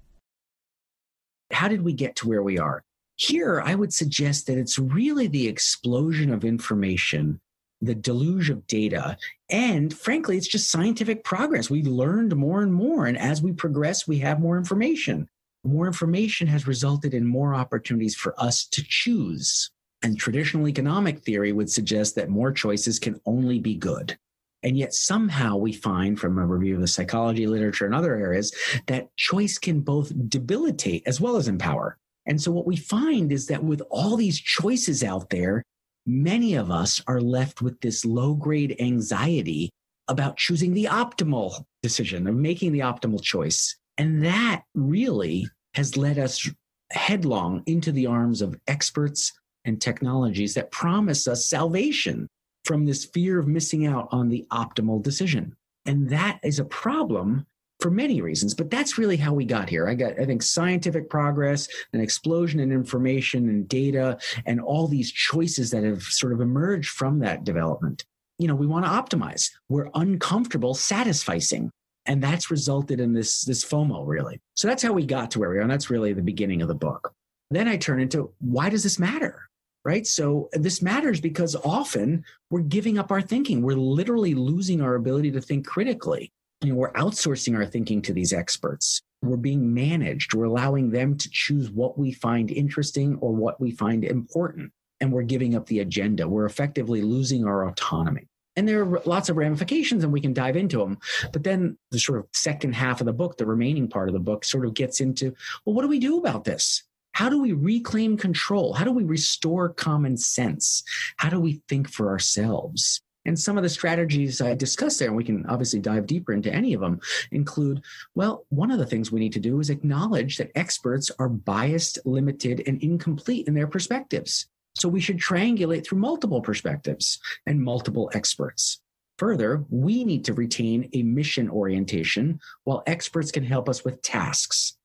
How 1.52 1.68
did 1.68 1.82
we 1.82 1.92
get 1.92 2.16
to 2.16 2.28
where 2.28 2.42
we 2.42 2.58
are? 2.58 2.82
Here, 3.20 3.60
I 3.60 3.74
would 3.74 3.92
suggest 3.92 4.46
that 4.46 4.56
it's 4.56 4.78
really 4.78 5.26
the 5.26 5.46
explosion 5.46 6.32
of 6.32 6.42
information, 6.42 7.38
the 7.82 7.94
deluge 7.94 8.48
of 8.48 8.66
data, 8.66 9.18
and 9.50 9.92
frankly, 9.92 10.38
it's 10.38 10.48
just 10.48 10.70
scientific 10.70 11.22
progress. 11.22 11.68
We've 11.68 11.86
learned 11.86 12.34
more 12.34 12.62
and 12.62 12.72
more. 12.72 13.04
And 13.04 13.18
as 13.18 13.42
we 13.42 13.52
progress, 13.52 14.08
we 14.08 14.20
have 14.20 14.40
more 14.40 14.56
information. 14.56 15.28
More 15.64 15.86
information 15.86 16.46
has 16.46 16.66
resulted 16.66 17.12
in 17.12 17.26
more 17.26 17.54
opportunities 17.54 18.14
for 18.14 18.34
us 18.40 18.64
to 18.68 18.82
choose. 18.88 19.70
And 20.02 20.18
traditional 20.18 20.66
economic 20.66 21.20
theory 21.20 21.52
would 21.52 21.68
suggest 21.68 22.14
that 22.14 22.30
more 22.30 22.52
choices 22.52 22.98
can 22.98 23.20
only 23.26 23.58
be 23.58 23.74
good. 23.74 24.16
And 24.62 24.78
yet, 24.78 24.94
somehow, 24.94 25.58
we 25.58 25.74
find 25.74 26.18
from 26.18 26.38
a 26.38 26.46
review 26.46 26.76
of 26.76 26.80
the 26.80 26.88
psychology 26.88 27.46
literature 27.46 27.84
and 27.84 27.94
other 27.94 28.16
areas 28.16 28.54
that 28.86 29.14
choice 29.16 29.58
can 29.58 29.80
both 29.80 30.10
debilitate 30.30 31.02
as 31.04 31.20
well 31.20 31.36
as 31.36 31.48
empower. 31.48 31.98
And 32.30 32.40
so 32.40 32.52
what 32.52 32.64
we 32.64 32.76
find 32.76 33.32
is 33.32 33.48
that 33.48 33.64
with 33.64 33.82
all 33.90 34.16
these 34.16 34.40
choices 34.40 35.02
out 35.02 35.30
there, 35.30 35.64
many 36.06 36.54
of 36.54 36.70
us 36.70 37.02
are 37.08 37.20
left 37.20 37.60
with 37.60 37.80
this 37.80 38.04
low 38.04 38.34
grade 38.34 38.76
anxiety 38.78 39.68
about 40.06 40.36
choosing 40.36 40.72
the 40.72 40.84
optimal 40.84 41.64
decision, 41.82 42.28
of 42.28 42.36
making 42.36 42.70
the 42.70 42.80
optimal 42.80 43.20
choice. 43.20 43.76
And 43.98 44.24
that 44.24 44.62
really 44.76 45.48
has 45.74 45.96
led 45.96 46.20
us 46.20 46.48
headlong 46.92 47.64
into 47.66 47.90
the 47.90 48.06
arms 48.06 48.42
of 48.42 48.56
experts 48.68 49.32
and 49.64 49.80
technologies 49.80 50.54
that 50.54 50.70
promise 50.70 51.26
us 51.26 51.46
salvation 51.46 52.28
from 52.64 52.86
this 52.86 53.06
fear 53.06 53.40
of 53.40 53.48
missing 53.48 53.86
out 53.86 54.06
on 54.12 54.28
the 54.28 54.46
optimal 54.52 55.02
decision. 55.02 55.56
And 55.84 56.08
that 56.10 56.38
is 56.44 56.60
a 56.60 56.64
problem 56.64 57.44
for 57.80 57.90
many 57.90 58.20
reasons, 58.20 58.54
but 58.54 58.70
that's 58.70 58.98
really 58.98 59.16
how 59.16 59.32
we 59.32 59.44
got 59.44 59.68
here. 59.68 59.88
I 59.88 59.94
got, 59.94 60.18
I 60.20 60.26
think, 60.26 60.42
scientific 60.42 61.08
progress, 61.08 61.68
an 61.92 62.00
explosion 62.00 62.60
in 62.60 62.72
information 62.72 63.48
and 63.48 63.68
data, 63.68 64.18
and 64.46 64.60
all 64.60 64.86
these 64.86 65.10
choices 65.10 65.70
that 65.70 65.84
have 65.84 66.02
sort 66.02 66.32
of 66.32 66.40
emerged 66.40 66.90
from 66.90 67.18
that 67.20 67.44
development. 67.44 68.04
You 68.38 68.48
know, 68.48 68.54
we 68.54 68.66
want 68.66 68.84
to 68.84 68.90
optimize. 68.90 69.50
We're 69.68 69.90
uncomfortable 69.94 70.74
satisficing. 70.74 71.70
And 72.06 72.22
that's 72.22 72.50
resulted 72.50 72.98
in 72.98 73.12
this, 73.12 73.44
this 73.44 73.64
FOMO, 73.64 74.06
really. 74.06 74.40
So 74.54 74.66
that's 74.66 74.82
how 74.82 74.92
we 74.92 75.04
got 75.04 75.30
to 75.32 75.38
where 75.38 75.50
we 75.50 75.58
are. 75.58 75.60
And 75.60 75.70
that's 75.70 75.90
really 75.90 76.12
the 76.12 76.22
beginning 76.22 76.62
of 76.62 76.68
the 76.68 76.74
book. 76.74 77.12
Then 77.50 77.68
I 77.68 77.76
turn 77.76 78.00
into 78.00 78.32
why 78.40 78.70
does 78.70 78.82
this 78.82 78.98
matter? 78.98 79.46
Right. 79.84 80.06
So 80.06 80.48
this 80.52 80.82
matters 80.82 81.20
because 81.20 81.56
often 81.56 82.24
we're 82.50 82.60
giving 82.60 82.98
up 82.98 83.10
our 83.10 83.22
thinking. 83.22 83.62
We're 83.62 83.76
literally 83.76 84.34
losing 84.34 84.82
our 84.82 84.94
ability 84.94 85.30
to 85.32 85.40
think 85.40 85.66
critically 85.66 86.32
you 86.62 86.70
know, 86.70 86.76
we're 86.76 86.92
outsourcing 86.92 87.56
our 87.56 87.64
thinking 87.64 88.02
to 88.02 88.12
these 88.12 88.32
experts. 88.32 89.00
We're 89.22 89.36
being 89.36 89.72
managed. 89.72 90.34
We're 90.34 90.44
allowing 90.44 90.90
them 90.90 91.16
to 91.16 91.30
choose 91.30 91.70
what 91.70 91.98
we 91.98 92.12
find 92.12 92.50
interesting 92.50 93.16
or 93.20 93.32
what 93.32 93.60
we 93.60 93.70
find 93.70 94.04
important. 94.04 94.72
And 95.00 95.12
we're 95.12 95.22
giving 95.22 95.54
up 95.54 95.66
the 95.66 95.80
agenda. 95.80 96.28
We're 96.28 96.46
effectively 96.46 97.00
losing 97.00 97.46
our 97.46 97.66
autonomy. 97.68 98.28
And 98.56 98.68
there 98.68 98.82
are 98.82 99.00
lots 99.06 99.30
of 99.30 99.36
ramifications, 99.36 100.04
and 100.04 100.12
we 100.12 100.20
can 100.20 100.34
dive 100.34 100.56
into 100.56 100.78
them. 100.78 100.98
But 101.32 101.44
then 101.44 101.78
the 101.92 101.98
sort 101.98 102.18
of 102.18 102.26
second 102.34 102.74
half 102.74 103.00
of 103.00 103.06
the 103.06 103.12
book, 103.12 103.38
the 103.38 103.46
remaining 103.46 103.88
part 103.88 104.08
of 104.08 104.12
the 104.12 104.20
book, 104.20 104.44
sort 104.44 104.66
of 104.66 104.74
gets 104.74 105.00
into 105.00 105.34
well, 105.64 105.74
what 105.74 105.82
do 105.82 105.88
we 105.88 105.98
do 105.98 106.18
about 106.18 106.44
this? 106.44 106.82
How 107.12 107.28
do 107.28 107.40
we 107.40 107.52
reclaim 107.52 108.16
control? 108.16 108.74
How 108.74 108.84
do 108.84 108.92
we 108.92 109.04
restore 109.04 109.70
common 109.70 110.16
sense? 110.16 110.82
How 111.16 111.30
do 111.30 111.40
we 111.40 111.62
think 111.68 111.88
for 111.88 112.10
ourselves? 112.10 113.00
And 113.26 113.38
some 113.38 113.56
of 113.56 113.62
the 113.62 113.68
strategies 113.68 114.40
I 114.40 114.54
discussed 114.54 114.98
there, 114.98 115.08
and 115.08 115.16
we 115.16 115.24
can 115.24 115.44
obviously 115.46 115.78
dive 115.78 116.06
deeper 116.06 116.32
into 116.32 116.52
any 116.52 116.72
of 116.72 116.80
them, 116.80 117.00
include 117.32 117.82
well, 118.14 118.46
one 118.48 118.70
of 118.70 118.78
the 118.78 118.86
things 118.86 119.12
we 119.12 119.20
need 119.20 119.34
to 119.34 119.40
do 119.40 119.60
is 119.60 119.70
acknowledge 119.70 120.38
that 120.38 120.50
experts 120.54 121.10
are 121.18 121.28
biased, 121.28 121.98
limited, 122.04 122.62
and 122.66 122.82
incomplete 122.82 123.46
in 123.46 123.54
their 123.54 123.66
perspectives. 123.66 124.46
So 124.74 124.88
we 124.88 125.00
should 125.00 125.18
triangulate 125.18 125.86
through 125.86 125.98
multiple 125.98 126.40
perspectives 126.40 127.18
and 127.46 127.60
multiple 127.60 128.10
experts. 128.14 128.80
Further, 129.18 129.64
we 129.68 130.04
need 130.04 130.24
to 130.24 130.32
retain 130.32 130.88
a 130.94 131.02
mission 131.02 131.50
orientation 131.50 132.40
while 132.64 132.82
experts 132.86 133.30
can 133.30 133.44
help 133.44 133.68
us 133.68 133.84
with 133.84 134.00
tasks. 134.00 134.78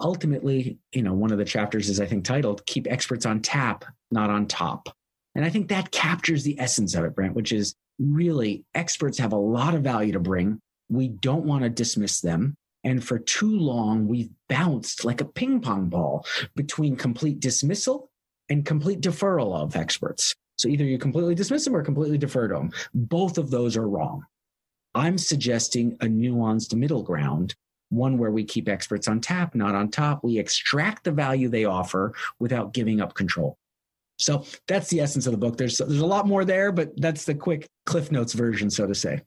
Ultimately, 0.00 0.78
you 0.92 1.02
know, 1.02 1.12
one 1.12 1.30
of 1.30 1.38
the 1.38 1.44
chapters 1.44 1.90
is, 1.90 2.00
I 2.00 2.06
think, 2.06 2.24
titled 2.24 2.64
Keep 2.64 2.90
Experts 2.90 3.26
on 3.26 3.40
Tap, 3.40 3.84
Not 4.10 4.30
on 4.30 4.46
Top. 4.46 4.88
And 5.34 5.44
I 5.44 5.50
think 5.50 5.68
that 5.68 5.90
captures 5.90 6.42
the 6.42 6.58
essence 6.58 6.94
of 6.94 7.04
it, 7.04 7.14
Brent, 7.14 7.34
which 7.34 7.52
is 7.52 7.74
really 8.02 8.64
experts 8.74 9.18
have 9.18 9.32
a 9.32 9.36
lot 9.36 9.74
of 9.74 9.82
value 9.82 10.12
to 10.12 10.20
bring. 10.20 10.60
We 10.88 11.08
don't 11.08 11.44
want 11.44 11.62
to 11.62 11.70
dismiss 11.70 12.20
them. 12.20 12.54
And 12.84 13.02
for 13.02 13.18
too 13.18 13.56
long, 13.58 14.08
we've 14.08 14.30
bounced 14.48 15.04
like 15.04 15.20
a 15.20 15.24
ping 15.24 15.60
pong 15.60 15.88
ball 15.88 16.26
between 16.56 16.96
complete 16.96 17.38
dismissal 17.38 18.10
and 18.48 18.66
complete 18.66 19.00
deferral 19.00 19.54
of 19.54 19.76
experts. 19.76 20.34
So 20.56 20.68
either 20.68 20.84
you 20.84 20.98
completely 20.98 21.34
dismiss 21.34 21.64
them 21.64 21.76
or 21.76 21.82
completely 21.82 22.18
defer 22.18 22.48
to 22.48 22.54
them. 22.54 22.70
Both 22.92 23.38
of 23.38 23.50
those 23.50 23.76
are 23.76 23.88
wrong. 23.88 24.24
I'm 24.94 25.16
suggesting 25.16 25.96
a 26.00 26.06
nuanced 26.06 26.74
middle 26.74 27.02
ground, 27.02 27.54
one 27.88 28.18
where 28.18 28.30
we 28.30 28.44
keep 28.44 28.68
experts 28.68 29.08
on 29.08 29.20
tap, 29.20 29.54
not 29.54 29.74
on 29.74 29.90
top. 29.90 30.22
We 30.22 30.38
extract 30.38 31.04
the 31.04 31.12
value 31.12 31.48
they 31.48 31.64
offer 31.64 32.14
without 32.38 32.74
giving 32.74 33.00
up 33.00 33.14
control. 33.14 33.56
So 34.22 34.44
that's 34.68 34.88
the 34.88 35.00
essence 35.00 35.26
of 35.26 35.32
the 35.32 35.38
book. 35.38 35.56
There's 35.56 35.78
there's 35.78 36.00
a 36.00 36.06
lot 36.06 36.26
more 36.26 36.44
there, 36.44 36.72
but 36.72 36.98
that's 37.00 37.24
the 37.24 37.34
quick 37.34 37.66
Cliff 37.86 38.12
Notes 38.12 38.32
version, 38.32 38.70
so 38.70 38.86
to 38.86 38.94
say. 38.94 39.22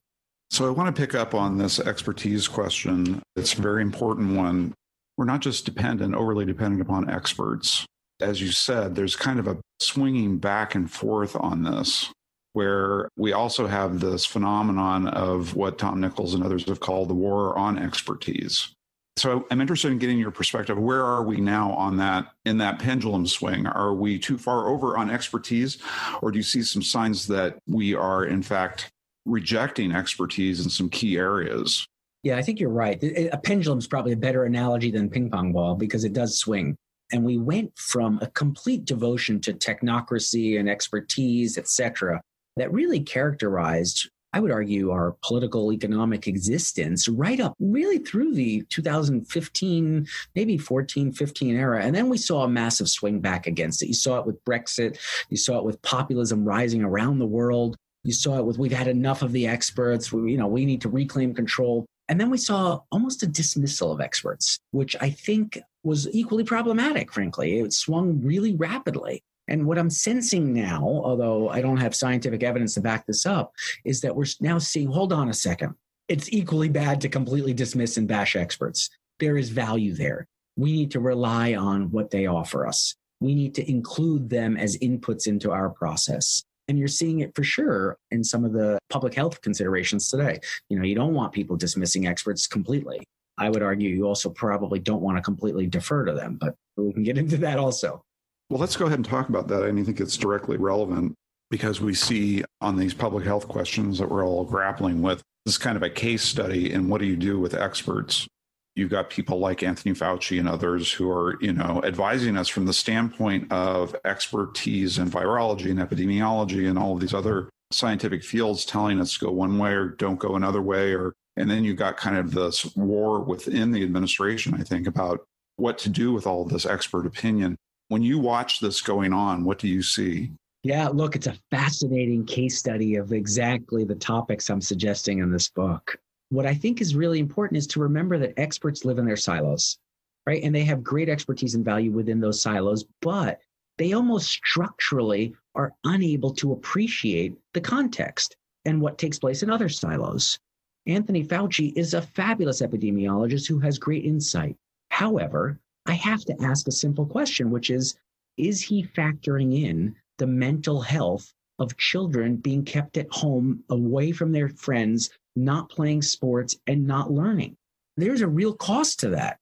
So 0.51 0.65
I 0.67 0.69
want 0.69 0.95
to 0.95 0.99
pick 0.99 1.15
up 1.15 1.33
on 1.33 1.57
this 1.57 1.79
expertise 1.79 2.47
question. 2.47 3.21
It's 3.35 3.53
a 3.53 3.61
very 3.61 3.81
important 3.81 4.37
one. 4.37 4.73
We're 5.17 5.25
not 5.25 5.41
just 5.41 5.65
dependent, 5.65 6.15
overly 6.15 6.45
dependent 6.45 6.81
upon 6.81 7.09
experts. 7.09 7.85
As 8.21 8.41
you 8.41 8.51
said, 8.51 8.95
there's 8.95 9.15
kind 9.15 9.39
of 9.39 9.47
a 9.47 9.57
swinging 9.79 10.37
back 10.37 10.75
and 10.75 10.89
forth 10.89 11.35
on 11.35 11.63
this, 11.63 12.11
where 12.53 13.09
we 13.17 13.33
also 13.33 13.67
have 13.67 13.99
this 13.99 14.25
phenomenon 14.25 15.07
of 15.07 15.55
what 15.55 15.77
Tom 15.77 15.99
Nichols 15.99 16.33
and 16.33 16.43
others 16.43 16.67
have 16.69 16.79
called 16.79 17.09
the 17.09 17.15
war 17.15 17.57
on 17.57 17.77
expertise. 17.77 18.74
So 19.17 19.47
I'm 19.49 19.61
interested 19.61 19.91
in 19.91 19.97
getting 19.97 20.19
your 20.19 20.31
perspective. 20.31 20.77
Where 20.77 21.03
are 21.03 21.23
we 21.23 21.37
now 21.37 21.71
on 21.71 21.95
that 21.97 22.33
in 22.45 22.57
that 22.57 22.79
pendulum 22.79 23.25
swing? 23.25 23.65
Are 23.65 23.93
we 23.93 24.19
too 24.19 24.37
far 24.37 24.67
over 24.67 24.97
on 24.97 25.09
expertise, 25.09 25.77
or 26.21 26.31
do 26.31 26.37
you 26.37 26.43
see 26.43 26.61
some 26.63 26.81
signs 26.81 27.25
that 27.27 27.57
we 27.65 27.95
are 27.95 28.25
in 28.25 28.43
fact 28.43 28.91
rejecting 29.25 29.93
expertise 29.93 30.63
in 30.63 30.69
some 30.69 30.89
key 30.89 31.17
areas? 31.17 31.85
Yeah, 32.23 32.37
I 32.37 32.41
think 32.41 32.59
you're 32.59 32.69
right. 32.69 33.01
A 33.03 33.37
pendulum 33.37 33.79
is 33.79 33.87
probably 33.87 34.11
a 34.11 34.17
better 34.17 34.43
analogy 34.43 34.91
than 34.91 35.09
ping 35.09 35.29
pong 35.29 35.53
ball 35.53 35.75
because 35.75 36.03
it 36.03 36.13
does 36.13 36.37
swing. 36.37 36.75
And 37.11 37.23
we 37.23 37.37
went 37.37 37.77
from 37.77 38.19
a 38.21 38.27
complete 38.27 38.83
devotion 38.83 39.39
to 39.41 39.53
technocracy 39.53 40.59
and 40.59 40.67
expertise, 40.67 41.57
et 41.57 41.69
cetera, 41.69 42.19
that 42.57 42.73
really 42.73 42.99
characterized 42.99 44.09
I 44.35 44.39
would 44.41 44.51
argue, 44.51 44.91
our 44.91 45.15
political 45.23 45.71
economic 45.71 46.27
existence 46.27 47.07
right 47.07 47.39
up 47.39 47.55
really 47.57 47.99
through 47.99 48.33
the 48.33 48.65
2015, 48.69 50.05
maybe 50.35 50.57
14, 50.57 51.13
15 51.13 51.55
era. 51.55 51.81
And 51.81 51.95
then 51.95 52.09
we 52.09 52.17
saw 52.17 52.43
a 52.43 52.49
massive 52.49 52.89
swing 52.89 53.21
back 53.21 53.47
against 53.47 53.81
it. 53.81 53.87
You 53.87 53.93
saw 53.93 54.19
it 54.19 54.25
with 54.25 54.43
Brexit, 54.43 54.97
you 55.29 55.37
saw 55.37 55.57
it 55.59 55.63
with 55.63 55.81
populism 55.83 56.43
rising 56.43 56.83
around 56.83 57.19
the 57.19 57.25
world. 57.25 57.77
You 58.03 58.11
saw 58.11 58.37
it 58.37 58.45
with 58.45 58.59
we've 58.59 58.73
had 58.73 58.89
enough 58.89 59.21
of 59.21 59.31
the 59.31 59.47
experts. 59.47 60.11
We, 60.11 60.33
you 60.33 60.37
know, 60.37 60.47
we 60.47 60.65
need 60.65 60.81
to 60.81 60.89
reclaim 60.89 61.33
control. 61.33 61.85
And 62.09 62.19
then 62.19 62.29
we 62.29 62.37
saw 62.37 62.81
almost 62.91 63.23
a 63.23 63.27
dismissal 63.27 63.93
of 63.93 64.01
experts, 64.01 64.59
which 64.71 64.97
I 64.99 65.11
think 65.11 65.57
was 65.85 66.13
equally 66.13 66.43
problematic, 66.43 67.13
frankly. 67.13 67.59
It 67.59 67.71
swung 67.71 68.21
really 68.21 68.53
rapidly. 68.53 69.23
And 69.47 69.65
what 69.65 69.77
I'm 69.77 69.89
sensing 69.89 70.53
now, 70.53 70.81
although 70.83 71.49
I 71.49 71.61
don't 71.61 71.77
have 71.77 71.95
scientific 71.95 72.43
evidence 72.43 72.73
to 72.75 72.81
back 72.81 73.05
this 73.05 73.25
up, 73.25 73.53
is 73.83 74.01
that 74.01 74.15
we're 74.15 74.25
now 74.41 74.57
seeing 74.57 74.87
hold 74.87 75.13
on 75.13 75.29
a 75.29 75.33
second. 75.33 75.75
It's 76.07 76.31
equally 76.31 76.69
bad 76.69 77.01
to 77.01 77.09
completely 77.09 77.53
dismiss 77.53 77.97
and 77.97 78.07
bash 78.07 78.35
experts. 78.35 78.89
There 79.19 79.37
is 79.37 79.49
value 79.49 79.93
there. 79.93 80.27
We 80.57 80.71
need 80.71 80.91
to 80.91 80.99
rely 80.99 81.55
on 81.55 81.91
what 81.91 82.11
they 82.11 82.27
offer 82.27 82.67
us. 82.67 82.95
We 83.19 83.35
need 83.35 83.55
to 83.55 83.69
include 83.69 84.29
them 84.29 84.57
as 84.57 84.77
inputs 84.77 85.27
into 85.27 85.51
our 85.51 85.69
process. 85.69 86.43
And 86.67 86.79
you're 86.79 86.87
seeing 86.87 87.19
it 87.19 87.35
for 87.35 87.43
sure 87.43 87.97
in 88.11 88.23
some 88.23 88.43
of 88.43 88.53
the 88.53 88.79
public 88.89 89.13
health 89.13 89.41
considerations 89.41 90.07
today. 90.07 90.39
You 90.69 90.77
know, 90.77 90.85
you 90.85 90.95
don't 90.95 91.13
want 91.13 91.33
people 91.33 91.55
dismissing 91.55 92.07
experts 92.07 92.47
completely. 92.47 93.03
I 93.37 93.49
would 93.49 93.61
argue 93.61 93.89
you 93.89 94.05
also 94.07 94.29
probably 94.29 94.79
don't 94.79 95.01
want 95.01 95.17
to 95.17 95.21
completely 95.21 95.67
defer 95.67 96.05
to 96.05 96.13
them, 96.13 96.37
but 96.39 96.55
we 96.77 96.93
can 96.93 97.03
get 97.03 97.17
into 97.17 97.37
that 97.37 97.59
also. 97.59 98.03
Well, 98.49 98.59
let's 98.59 98.75
go 98.75 98.85
ahead 98.85 98.99
and 98.99 99.05
talk 99.05 99.29
about 99.29 99.47
that. 99.47 99.63
I 99.63 99.83
think 99.83 99.99
it's 99.99 100.17
directly 100.17 100.57
relevant 100.57 101.15
because 101.49 101.81
we 101.81 101.93
see 101.93 102.43
on 102.61 102.77
these 102.77 102.93
public 102.93 103.25
health 103.25 103.47
questions 103.47 103.97
that 103.99 104.09
we're 104.09 104.25
all 104.25 104.43
grappling 104.43 105.01
with 105.01 105.21
this 105.45 105.55
is 105.55 105.57
kind 105.59 105.77
of 105.77 105.83
a 105.83 105.89
case 105.89 106.23
study 106.23 106.71
in 106.71 106.89
what 106.89 106.99
do 106.99 107.05
you 107.05 107.15
do 107.15 107.39
with 107.39 107.53
experts 107.53 108.27
you've 108.75 108.89
got 108.89 109.09
people 109.09 109.39
like 109.39 109.63
Anthony 109.63 109.95
Fauci 109.95 110.39
and 110.39 110.49
others 110.49 110.91
who 110.91 111.09
are, 111.09 111.37
you 111.41 111.53
know, 111.53 111.81
advising 111.83 112.37
us 112.37 112.47
from 112.47 112.65
the 112.65 112.73
standpoint 112.73 113.51
of 113.51 113.95
expertise 114.05 114.97
in 114.97 115.09
virology 115.09 115.71
and 115.71 115.79
epidemiology 115.79 116.69
and 116.69 116.77
all 116.77 116.93
of 116.93 116.99
these 116.99 117.13
other 117.13 117.49
scientific 117.71 118.23
fields 118.23 118.65
telling 118.65 118.99
us 118.99 119.17
go 119.17 119.31
one 119.31 119.57
way 119.57 119.71
or 119.71 119.89
don't 119.89 120.19
go 120.19 120.35
another 120.35 120.61
way 120.61 120.93
or 120.93 121.13
and 121.37 121.49
then 121.49 121.63
you've 121.63 121.77
got 121.77 121.97
kind 121.97 122.15
of 122.15 122.31
this 122.31 122.75
war 122.75 123.19
within 123.21 123.71
the 123.71 123.83
administration 123.83 124.53
i 124.53 124.61
think 124.61 124.85
about 124.85 125.25
what 125.55 125.77
to 125.79 125.89
do 125.89 126.13
with 126.13 126.27
all 126.27 126.45
this 126.45 126.65
expert 126.65 127.07
opinion 127.07 127.55
when 127.89 128.01
you 128.01 128.19
watch 128.19 128.59
this 128.59 128.81
going 128.81 129.13
on 129.13 129.43
what 129.43 129.59
do 129.59 129.67
you 129.67 129.81
see 129.81 130.31
yeah 130.63 130.87
look 130.87 131.15
it's 131.15 131.27
a 131.27 131.37
fascinating 131.51 132.25
case 132.25 132.57
study 132.57 132.95
of 132.95 133.13
exactly 133.13 133.83
the 133.83 133.95
topics 133.95 134.49
i'm 134.49 134.61
suggesting 134.61 135.19
in 135.19 135.31
this 135.31 135.49
book 135.49 135.97
what 136.29 136.45
I 136.45 136.53
think 136.53 136.81
is 136.81 136.95
really 136.95 137.19
important 137.19 137.57
is 137.57 137.67
to 137.67 137.79
remember 137.79 138.17
that 138.17 138.37
experts 138.37 138.85
live 138.85 138.97
in 138.97 139.05
their 139.05 139.15
silos, 139.15 139.77
right? 140.25 140.41
And 140.43 140.53
they 140.53 140.63
have 140.63 140.83
great 140.83 141.09
expertise 141.09 141.55
and 141.55 141.63
value 141.63 141.91
within 141.91 142.19
those 142.19 142.41
silos, 142.41 142.85
but 143.01 143.39
they 143.77 143.93
almost 143.93 144.27
structurally 144.27 145.35
are 145.53 145.73
unable 145.83 146.33
to 146.35 146.53
appreciate 146.53 147.35
the 147.53 147.61
context 147.61 148.35
and 148.65 148.81
what 148.81 148.97
takes 148.97 149.19
place 149.19 149.43
in 149.43 149.49
other 149.49 149.69
silos. 149.69 150.39
Anthony 150.87 151.23
Fauci 151.23 151.73
is 151.75 151.93
a 151.93 152.01
fabulous 152.01 152.61
epidemiologist 152.61 153.47
who 153.47 153.59
has 153.59 153.77
great 153.77 154.05
insight. 154.05 154.55
However, 154.89 155.59
I 155.85 155.93
have 155.93 156.25
to 156.25 156.35
ask 156.41 156.67
a 156.67 156.71
simple 156.71 157.05
question, 157.05 157.51
which 157.51 157.69
is 157.69 157.95
Is 158.37 158.61
he 158.61 158.83
factoring 158.83 159.63
in 159.63 159.95
the 160.17 160.27
mental 160.27 160.81
health 160.81 161.33
of 161.59 161.77
children 161.77 162.37
being 162.37 162.65
kept 162.65 162.97
at 162.97 163.11
home 163.11 163.63
away 163.69 164.11
from 164.11 164.31
their 164.31 164.49
friends 164.49 165.09
not 165.35 165.69
playing 165.69 166.01
sports, 166.01 166.55
and 166.67 166.87
not 166.87 167.11
learning. 167.11 167.57
There's 167.97 168.21
a 168.21 168.27
real 168.27 168.53
cost 168.53 168.99
to 169.01 169.09
that. 169.09 169.37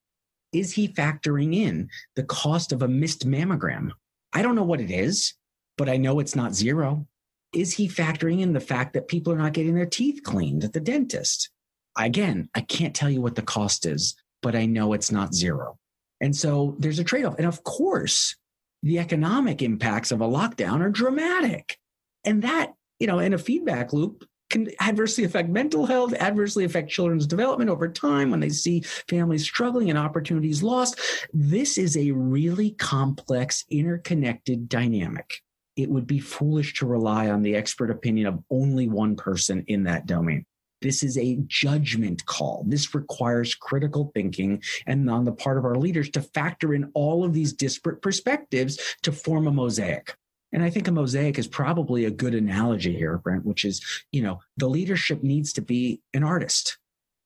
Is 0.52 0.72
he 0.74 0.88
factoring 0.88 1.56
in 1.56 1.90
the 2.16 2.24
cost 2.24 2.72
of 2.72 2.82
a 2.82 2.88
missed 2.88 3.28
mammogram? 3.28 3.92
I 4.34 4.42
don't 4.42 4.56
know 4.56 4.64
what 4.64 4.82
it 4.82 4.92
is, 4.92 5.34
but 5.78 5.90
I 5.90 5.98
know 5.98 6.20
it's 6.20 6.36
not 6.36 6.54
zero. 6.54 7.08
Is 7.54 7.74
he 7.74 7.88
factoring 7.88 8.42
in 8.42 8.54
the 8.54 8.60
fact 8.60 8.94
that 8.94 9.08
people 9.08 9.34
are 9.34 9.38
not 9.38 9.54
getting 9.54 9.76
their 9.76 9.86
teeth 9.86 10.22
cleaned 10.24 10.64
at 10.64 10.74
the 10.74 10.80
dentist? 10.80 11.50
Again, 11.98 12.50
I 12.56 12.62
can't 12.62 12.96
tell 12.96 13.10
you 13.10 13.22
what 13.22 13.36
the 13.36 13.44
cost 13.44 13.86
is, 13.86 14.16
but 14.42 14.56
I 14.56 14.66
know 14.66 14.94
it's 14.94 15.12
not 15.12 15.34
zero. 15.34 15.78
And 16.24 16.34
so 16.34 16.76
there's 16.80 17.00
a 17.00 17.04
trade 17.04 17.26
off. 17.26 17.36
And 17.38 17.46
of 17.46 17.64
course, 17.66 18.38
the 18.82 18.98
economic 18.98 19.62
impacts 19.62 20.10
of 20.10 20.22
a 20.22 20.28
lockdown 20.28 20.80
are 20.80 20.90
dramatic. 20.90 21.78
And 22.24 22.44
that, 22.44 22.74
you 22.98 23.08
know, 23.08 23.20
in 23.20 23.34
a 23.34 23.38
feedback 23.38 23.92
loop, 23.92 24.24
can 24.50 24.70
adversely 24.80 25.26
affect 25.26 25.50
mental 25.50 25.86
health, 25.86 26.14
adversely 26.14 26.64
affect 26.64 26.90
children's 26.90 27.28
development 27.28 27.70
over 27.70 27.90
time 27.90 28.32
when 28.32 28.40
they 28.40 28.50
see 28.50 28.82
families 29.10 29.44
struggling 29.44 29.90
and 29.90 30.00
opportunities 30.00 30.64
lost. 30.64 30.98
This 31.34 31.78
is 31.78 31.98
a 31.98 32.12
really 32.12 32.72
complex, 32.72 33.66
interconnected 33.70 34.70
dynamic. 34.70 35.42
It 35.76 35.90
would 35.90 36.08
be 36.08 36.20
foolish 36.20 36.76
to 36.76 36.86
rely 36.86 37.30
on 37.32 37.42
the 37.42 37.56
expert 37.56 37.92
opinion 37.92 38.28
of 38.28 38.44
only 38.50 38.88
one 38.88 39.18
person 39.18 39.66
in 39.68 39.84
that 39.86 40.06
domain. 40.06 40.46
This 40.84 41.02
is 41.02 41.18
a 41.18 41.40
judgment 41.48 42.26
call. 42.26 42.66
This 42.68 42.94
requires 42.94 43.56
critical 43.56 44.12
thinking 44.14 44.62
and 44.86 45.10
on 45.10 45.24
the 45.24 45.32
part 45.32 45.58
of 45.58 45.66
our 45.66 45.76
leaders 45.76 46.10
to 46.12 46.22
factor 46.22 46.74
in 46.74 46.92
all 46.94 47.24
of 47.24 47.34
these 47.34 47.54
disparate 47.54 48.02
perspectives 48.02 48.78
to 49.02 49.12
form 49.12 49.48
a 49.48 49.52
mosaic. 49.52 50.16
And 50.52 50.62
I 50.62 50.70
think 50.70 50.88
a 50.88 50.92
mosaic 50.92 51.40
is 51.40 51.48
probably 51.48 52.06
a 52.06 52.12
good 52.12 52.36
analogy 52.36 52.96
here, 52.96 53.18
Brent, 53.18 53.46
which 53.46 53.66
is, 53.66 53.84
you 54.12 54.22
know, 54.22 54.40
the 54.58 54.68
leadership 54.68 55.24
needs 55.24 55.54
to 55.54 55.62
be 55.62 56.02
an 56.14 56.24
artist. 56.24 56.78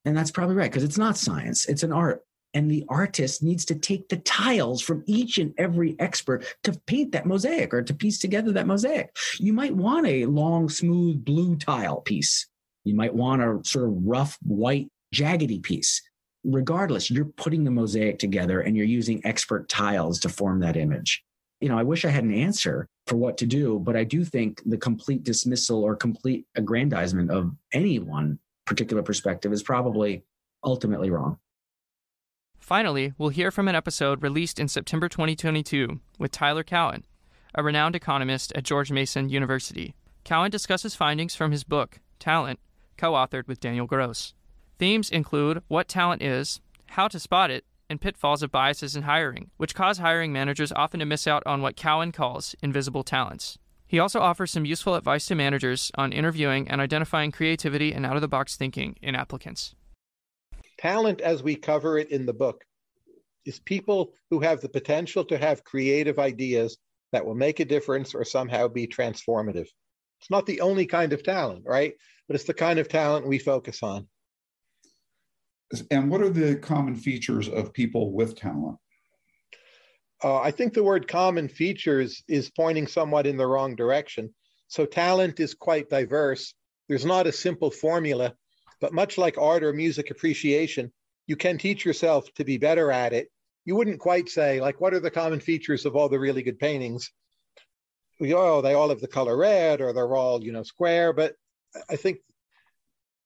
And 0.05 0.15
that's 0.15 0.31
probably 0.31 0.55
right, 0.55 0.71
because 0.71 0.85
it's 0.85 0.97
not 0.97 1.17
science, 1.17 1.65
it's 1.65 1.83
an 1.83 1.91
art. 1.91 2.23
And 2.53 2.71
the 2.71 2.85
artist 2.87 3.43
needs 3.43 3.65
to 3.65 3.75
take 3.75 4.07
the 4.07 4.17
tiles 4.17 4.81
from 4.81 5.03
each 5.05 5.37
and 5.37 5.53
every 5.57 5.97
expert 5.99 6.45
to 6.63 6.79
paint 6.87 7.11
that 7.11 7.25
mosaic 7.25 7.73
or 7.73 7.81
to 7.81 7.93
piece 7.93 8.19
together 8.19 8.53
that 8.53 8.67
mosaic. 8.67 9.13
You 9.39 9.51
might 9.51 9.75
want 9.75 10.07
a 10.07 10.25
long, 10.25 10.69
smooth 10.69 11.25
blue 11.25 11.57
tile 11.57 11.99
piece. 12.01 12.47
You 12.87 12.95
might 12.95 13.13
want 13.13 13.41
a 13.41 13.59
sort 13.63 13.85
of 13.85 13.93
rough, 14.05 14.37
white, 14.43 14.89
jaggedy 15.13 15.61
piece. 15.61 16.01
Regardless, 16.43 17.11
you're 17.11 17.25
putting 17.25 17.63
the 17.63 17.71
mosaic 17.71 18.19
together 18.19 18.61
and 18.61 18.75
you're 18.75 18.85
using 18.85 19.25
expert 19.25 19.67
tiles 19.67 20.19
to 20.21 20.29
form 20.29 20.61
that 20.61 20.77
image 20.77 21.23
you 21.59 21.69
know, 21.69 21.77
I 21.77 21.83
wish 21.83 22.05
I 22.05 22.09
had 22.09 22.23
an 22.23 22.33
answer 22.33 22.87
for 23.07 23.15
what 23.15 23.37
to 23.37 23.45
do, 23.45 23.79
but 23.79 23.95
I 23.95 24.03
do 24.03 24.23
think 24.23 24.61
the 24.65 24.77
complete 24.77 25.23
dismissal 25.23 25.83
or 25.83 25.95
complete 25.95 26.45
aggrandizement 26.55 27.31
of 27.31 27.55
any 27.73 27.99
one 27.99 28.39
particular 28.65 29.01
perspective 29.01 29.51
is 29.51 29.63
probably 29.63 30.23
ultimately 30.63 31.09
wrong. 31.09 31.39
Finally, 32.59 33.13
we'll 33.17 33.29
hear 33.29 33.49
from 33.49 33.67
an 33.67 33.75
episode 33.75 34.21
released 34.21 34.59
in 34.59 34.67
September 34.67 35.07
2022 35.07 35.99
with 36.19 36.31
Tyler 36.31 36.63
Cowen, 36.63 37.05
a 37.55 37.63
renowned 37.63 37.95
economist 37.95 38.51
at 38.55 38.63
George 38.63 38.91
Mason 38.91 39.29
University. 39.29 39.95
Cowen 40.25 40.51
discusses 40.51 40.93
findings 40.93 41.33
from 41.33 41.51
his 41.51 41.63
book, 41.63 41.99
Talent, 42.19 42.59
co 42.97 43.13
authored 43.13 43.47
with 43.47 43.59
Daniel 43.59 43.87
Gross. 43.87 44.33
Themes 44.79 45.09
include 45.09 45.63
what 45.67 45.87
talent 45.87 46.21
is, 46.21 46.61
how 46.87 47.07
to 47.07 47.19
spot 47.19 47.51
it, 47.51 47.65
and 47.89 48.01
pitfalls 48.01 48.43
of 48.43 48.51
biases 48.51 48.95
in 48.95 49.03
hiring, 49.03 49.49
which 49.57 49.75
cause 49.75 49.99
hiring 49.99 50.33
managers 50.33 50.71
often 50.73 50.99
to 50.99 51.05
miss 51.05 51.27
out 51.27 51.43
on 51.45 51.61
what 51.61 51.75
Cowen 51.75 52.11
calls 52.11 52.55
invisible 52.61 53.03
talents. 53.03 53.57
He 53.87 53.99
also 53.99 54.19
offers 54.19 54.51
some 54.51 54.65
useful 54.65 54.95
advice 54.95 55.25
to 55.27 55.35
managers 55.35 55.91
on 55.95 56.11
interviewing 56.11 56.67
and 56.67 56.81
identifying 56.81 57.31
creativity 57.31 57.93
and 57.93 58.05
out 58.05 58.15
of 58.15 58.21
the 58.21 58.27
box 58.27 58.57
thinking 58.57 58.97
in 59.01 59.15
applicants. 59.15 59.73
Talent, 60.77 61.21
as 61.21 61.41
we 61.41 61.55
cover 61.55 61.97
it 61.97 62.11
in 62.11 62.25
the 62.25 62.33
book, 62.33 62.65
is 63.45 63.59
people 63.59 64.11
who 64.29 64.41
have 64.41 64.59
the 64.59 64.69
potential 64.69 65.23
to 65.25 65.37
have 65.37 65.63
creative 65.63 66.19
ideas 66.19 66.77
that 67.13 67.25
will 67.25 67.35
make 67.35 67.61
a 67.61 67.65
difference 67.65 68.13
or 68.13 68.25
somehow 68.25 68.67
be 68.67 68.85
transformative. 68.85 69.67
It's 70.19 70.29
not 70.29 70.45
the 70.45 70.59
only 70.61 70.85
kind 70.85 71.13
of 71.13 71.23
talent, 71.23 71.63
right? 71.65 71.93
But 72.27 72.35
it's 72.35 72.45
the 72.45 72.53
kind 72.53 72.79
of 72.79 72.89
talent 72.89 73.27
we 73.27 73.39
focus 73.39 73.83
on. 73.83 74.07
And 75.91 76.09
what 76.09 76.21
are 76.21 76.29
the 76.29 76.55
common 76.55 76.95
features 76.95 77.49
of 77.49 77.73
people 77.73 78.13
with 78.13 78.35
talent? 78.35 78.77
Uh, 80.23 80.39
I 80.39 80.51
think 80.51 80.73
the 80.73 80.83
word 80.83 81.07
common 81.07 81.47
features 81.47 82.23
is 82.27 82.49
pointing 82.49 82.87
somewhat 82.87 83.27
in 83.27 83.37
the 83.37 83.45
wrong 83.45 83.75
direction. 83.75 84.33
So, 84.67 84.85
talent 84.85 85.39
is 85.39 85.53
quite 85.53 85.89
diverse. 85.89 86.53
There's 86.87 87.05
not 87.05 87.27
a 87.27 87.31
simple 87.31 87.69
formula, 87.69 88.33
but 88.81 88.93
much 88.93 89.17
like 89.17 89.37
art 89.37 89.63
or 89.63 89.73
music 89.73 90.09
appreciation, 90.09 90.91
you 91.27 91.35
can 91.35 91.57
teach 91.57 91.85
yourself 91.85 92.33
to 92.35 92.45
be 92.45 92.57
better 92.57 92.91
at 92.91 93.13
it. 93.13 93.29
You 93.65 93.75
wouldn't 93.75 93.99
quite 93.99 94.29
say, 94.29 94.61
like, 94.61 94.79
what 94.79 94.93
are 94.93 94.99
the 94.99 95.11
common 95.11 95.41
features 95.41 95.85
of 95.85 95.95
all 95.95 96.09
the 96.09 96.19
really 96.19 96.41
good 96.41 96.57
paintings? 96.57 97.11
Oh, 98.21 98.61
they 98.61 98.73
all 98.73 98.89
have 98.89 99.01
the 99.01 99.07
color 99.07 99.37
red 99.37 99.81
or 99.81 99.93
they're 99.93 100.15
all, 100.15 100.43
you 100.43 100.53
know, 100.53 100.63
square. 100.63 101.13
But 101.13 101.35
I 101.89 101.95
think 101.95 102.19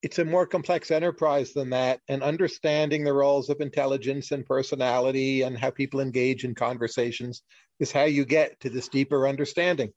it's 0.02 0.20
a 0.20 0.26
more 0.26 0.48
complex 0.48 0.90
enterprise 0.90 1.54
than 1.54 1.70
that 1.70 2.00
and 2.08 2.24
understanding 2.24 3.04
the 3.04 3.14
roles 3.14 3.50
of 3.50 3.62
intelligence 3.62 4.32
and 4.32 4.46
personality 4.46 5.44
and 5.44 5.58
how 5.58 5.70
people 5.70 6.00
engage 6.00 6.44
in 6.44 6.56
conversations 6.56 7.44
is 7.80 7.92
how 7.92 8.04
you 8.04 8.26
get 8.26 8.60
to 8.62 8.70
this 8.70 8.88
deeper 8.88 9.28
understanding. 9.28 9.92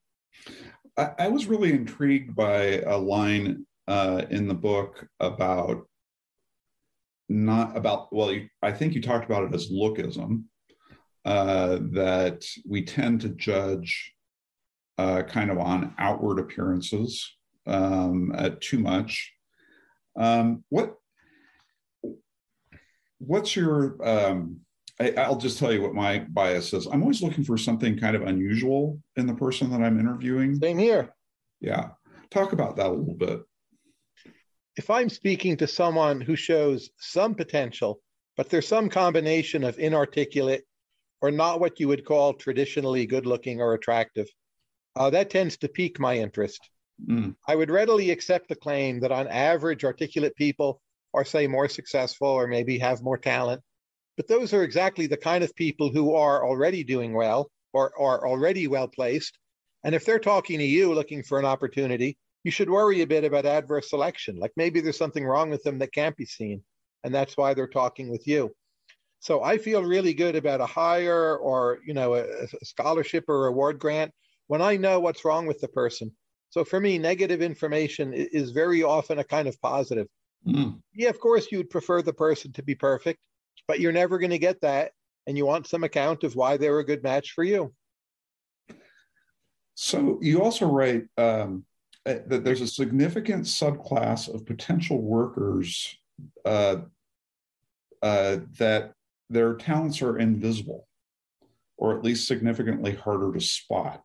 I, 0.97 1.11
I 1.19 1.29
was 1.29 1.47
really 1.47 1.73
intrigued 1.73 2.37
by 2.37 2.81
a 2.81 2.97
line 2.97 3.67
uh, 3.89 4.23
in 4.31 4.47
the 4.47 4.55
book 4.55 5.07
about 5.21 5.87
not 7.29 7.75
about 7.77 8.13
well 8.13 8.37
i 8.63 8.71
think 8.71 8.95
you 8.95 9.01
talked 9.01 9.25
about 9.25 9.45
it 9.45 9.55
as 9.55 9.71
lookism 9.71 10.45
uh, 11.25 11.79
that 11.93 12.45
we 12.69 12.85
tend 12.85 13.19
to 13.19 13.31
judge 13.31 14.13
uh, 14.99 15.23
kind 15.23 15.51
of 15.51 15.59
on 15.59 15.95
outward 15.99 16.39
appearances 16.39 17.35
um, 17.67 18.33
too 18.61 18.79
much 18.79 19.33
um, 20.17 20.65
what 20.69 20.95
what's 23.19 23.57
your 23.57 23.97
um, 24.07 24.61
I, 25.01 25.29
will 25.29 25.37
just 25.37 25.59
tell 25.59 25.73
you 25.73 25.83
what 25.83 25.95
my 25.95 26.21
bias 26.21 26.73
is. 26.73 26.87
I'm 26.87 27.03
always 27.03 27.23
looking 27.23 27.43
for 27.43 27.59
something 27.59 27.99
kind 27.99 28.15
of 28.15 28.23
unusual 28.23 29.01
in 29.17 29.27
the 29.27 29.35
person 29.35 29.71
that 29.71 29.83
I'm 29.83 29.99
interviewing. 29.99 30.57
Same 30.61 30.79
here. 30.79 31.13
Yeah. 31.61 31.91
Talk 32.31 32.53
about 32.53 32.77
that 32.77 32.87
a 32.87 32.93
little 32.93 33.15
bit. 33.15 33.41
If 34.77 34.91
I'm 34.91 35.09
speaking 35.09 35.57
to 35.59 35.67
someone 35.67 36.21
who 36.21 36.37
shows 36.37 36.91
some 36.99 37.35
potential, 37.35 38.01
but 38.37 38.51
there's 38.51 38.69
some 38.69 38.89
combination 38.89 39.65
of 39.65 39.79
inarticulate 39.79 40.63
or 41.21 41.31
not 41.31 41.59
what 41.59 41.81
you 41.81 41.89
would 41.89 42.05
call 42.05 42.35
traditionally 42.35 43.07
good 43.07 43.27
looking 43.27 43.61
or 43.61 43.75
attractive, 43.75 44.29
uh, 44.97 45.11
that 45.11 45.31
tends 45.31 45.57
to 45.59 45.69
pique 45.69 45.99
my 45.99 46.19
interest. 46.19 46.61
Mm. 47.09 47.35
I 47.49 47.57
would 47.57 47.71
readily 47.71 48.11
accept 48.11 48.49
the 48.49 48.57
claim 48.57 49.01
that 49.01 49.13
on 49.13 49.29
average, 49.29 49.85
articulate 49.85 50.37
people 50.37 50.81
are, 51.13 51.25
say, 51.25 51.47
more 51.47 51.69
successful 51.69 52.29
or 52.29 52.47
maybe 52.47 52.79
have 52.79 53.03
more 53.03 53.19
talent. 53.19 53.63
But 54.17 54.29
those 54.29 54.53
are 54.53 54.63
exactly 54.63 55.07
the 55.07 55.17
kind 55.17 55.43
of 55.43 55.55
people 55.57 55.91
who 55.91 56.15
are 56.15 56.47
already 56.47 56.85
doing 56.85 57.15
well 57.15 57.51
or 57.73 57.93
are 58.01 58.27
already 58.27 58.69
well 58.69 58.89
placed. 58.89 59.39
And 59.83 59.95
if 59.95 60.05
they're 60.05 60.19
talking 60.19 60.59
to 60.59 60.65
you 60.65 60.95
looking 60.95 61.23
for 61.23 61.39
an 61.39 61.45
opportunity, 61.45 62.17
you 62.45 62.51
should 62.51 62.71
worry 62.71 63.01
a 63.01 63.07
bit 63.07 63.25
about 63.25 63.47
adverse 63.47 63.91
selection. 63.91 64.37
Like 64.37 64.53
maybe 64.57 64.81
there's 64.81 64.99
something 64.99 65.25
wrong 65.25 65.51
with 65.51 65.63
them 65.63 65.79
that 65.81 65.93
can't 65.93 66.17
be 66.17 66.27
seen. 66.27 66.63
And 67.03 67.15
that's 67.15 67.37
why 67.37 67.55
they're 67.55 67.67
talking 67.67 68.09
with 68.09 68.27
you. 68.27 68.55
So 69.19 69.43
I 69.43 69.59
feel 69.59 69.83
really 69.83 70.15
good 70.15 70.37
about 70.37 70.61
a 70.61 70.67
hire 70.67 71.37
or, 71.37 71.79
you 71.87 71.95
know, 71.95 72.15
a, 72.15 72.23
a 72.23 72.65
scholarship 72.65 73.25
or 73.29 73.47
a 73.47 73.51
award 73.51 73.79
grant 73.79 74.13
when 74.47 74.63
I 74.63 74.77
know 74.77 75.01
what's 75.01 75.25
wrong 75.25 75.47
with 75.47 75.61
the 75.61 75.69
person. 75.69 76.13
So 76.55 76.65
for 76.65 76.79
me, 76.79 76.99
negative 76.99 77.43
information 77.43 78.13
is 78.15 78.53
very 78.53 78.85
often 78.85 79.19
a 79.19 79.25
kind 79.25 79.49
of 79.49 79.61
positive. 79.61 80.07
Mm. 80.47 80.79
Yeah, 80.95 81.09
of 81.09 81.19
course, 81.19 81.49
you'd 81.51 81.69
prefer 81.69 82.01
the 82.01 82.13
person 82.13 82.53
to 82.53 82.63
be 82.63 82.77
perfect, 82.77 83.19
but 83.67 83.81
you're 83.81 83.91
never 83.91 84.21
going 84.21 84.31
to 84.31 84.39
get 84.39 84.61
that. 84.61 84.93
And 85.27 85.37
you 85.37 85.47
want 85.47 85.67
some 85.67 85.83
account 85.83 86.23
of 86.23 86.37
why 86.37 86.57
they're 86.57 86.79
a 86.79 86.87
good 86.87 87.03
match 87.03 87.33
for 87.33 87.43
you. 87.43 87.75
So 89.75 90.21
you 90.23 90.45
also 90.45 90.67
write 90.67 91.07
um, 91.19 91.65
that 92.05 92.45
there's 92.45 92.61
a 92.61 92.69
significant 92.69 93.47
subclass 93.47 94.33
of 94.33 94.47
potential 94.47 95.03
workers 95.03 95.99
uh, 96.45 96.83
uh, 98.01 98.37
that 98.59 98.93
their 99.29 99.55
talents 99.55 100.01
are 100.03 100.19
invisible 100.19 100.87
or 101.77 101.99
at 101.99 102.05
least 102.05 102.29
significantly 102.29 102.95
harder 102.95 103.33
to 103.33 103.41
spot. 103.41 104.05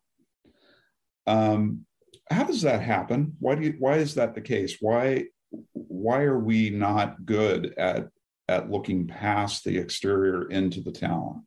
Um, 1.28 1.86
how 2.30 2.44
does 2.44 2.62
that 2.62 2.80
happen? 2.80 3.36
Why 3.40 3.56
do 3.56 3.66
you, 3.66 3.74
why 3.78 3.96
is 3.96 4.14
that 4.14 4.34
the 4.34 4.40
case? 4.40 4.76
Why 4.80 5.26
why 5.72 6.22
are 6.22 6.38
we 6.38 6.70
not 6.70 7.26
good 7.26 7.74
at 7.76 8.08
at 8.48 8.70
looking 8.70 9.06
past 9.06 9.64
the 9.64 9.76
exterior 9.76 10.48
into 10.48 10.80
the 10.80 10.92
talent? 10.92 11.42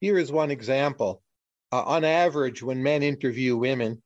Here 0.00 0.18
is 0.18 0.30
one 0.30 0.50
example. 0.50 1.22
Uh, 1.72 1.82
on 1.82 2.04
average, 2.04 2.62
when 2.62 2.82
men 2.82 3.02
interview 3.02 3.56
women, 3.56 4.02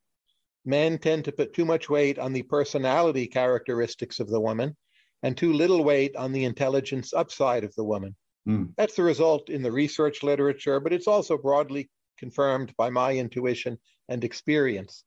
men 0.64 0.98
tend 0.98 1.24
to 1.24 1.33
put 1.33 1.53
too 1.53 1.64
much 1.64 1.90
weight 1.90 2.18
on 2.18 2.33
the 2.33 2.42
personality 2.42 3.26
characteristics 3.26 4.20
of 4.20 4.29
the 4.29 4.40
woman 4.40 4.76
and 5.22 5.37
too 5.37 5.53
little 5.53 5.85
weight 5.85 6.16
on 6.16 6.33
the 6.33 6.44
intelligence 6.44 7.12
upside 7.12 7.64
of 7.64 7.74
the 7.74 7.85
woman. 7.85 8.16
Mm. 8.48 8.72
That's 8.76 8.94
the 8.94 9.03
result 9.03 9.50
in 9.50 9.62
the 9.62 9.72
research 9.72 10.22
literature, 10.22 10.81
but 10.81 10.92
it's 10.92 11.07
also 11.07 11.37
broadly 11.37 11.90
confirmed 12.18 12.74
by 12.76 12.90
my 12.90 13.14
intuition 13.14 13.76
and 14.09 14.24
experience. 14.24 15.05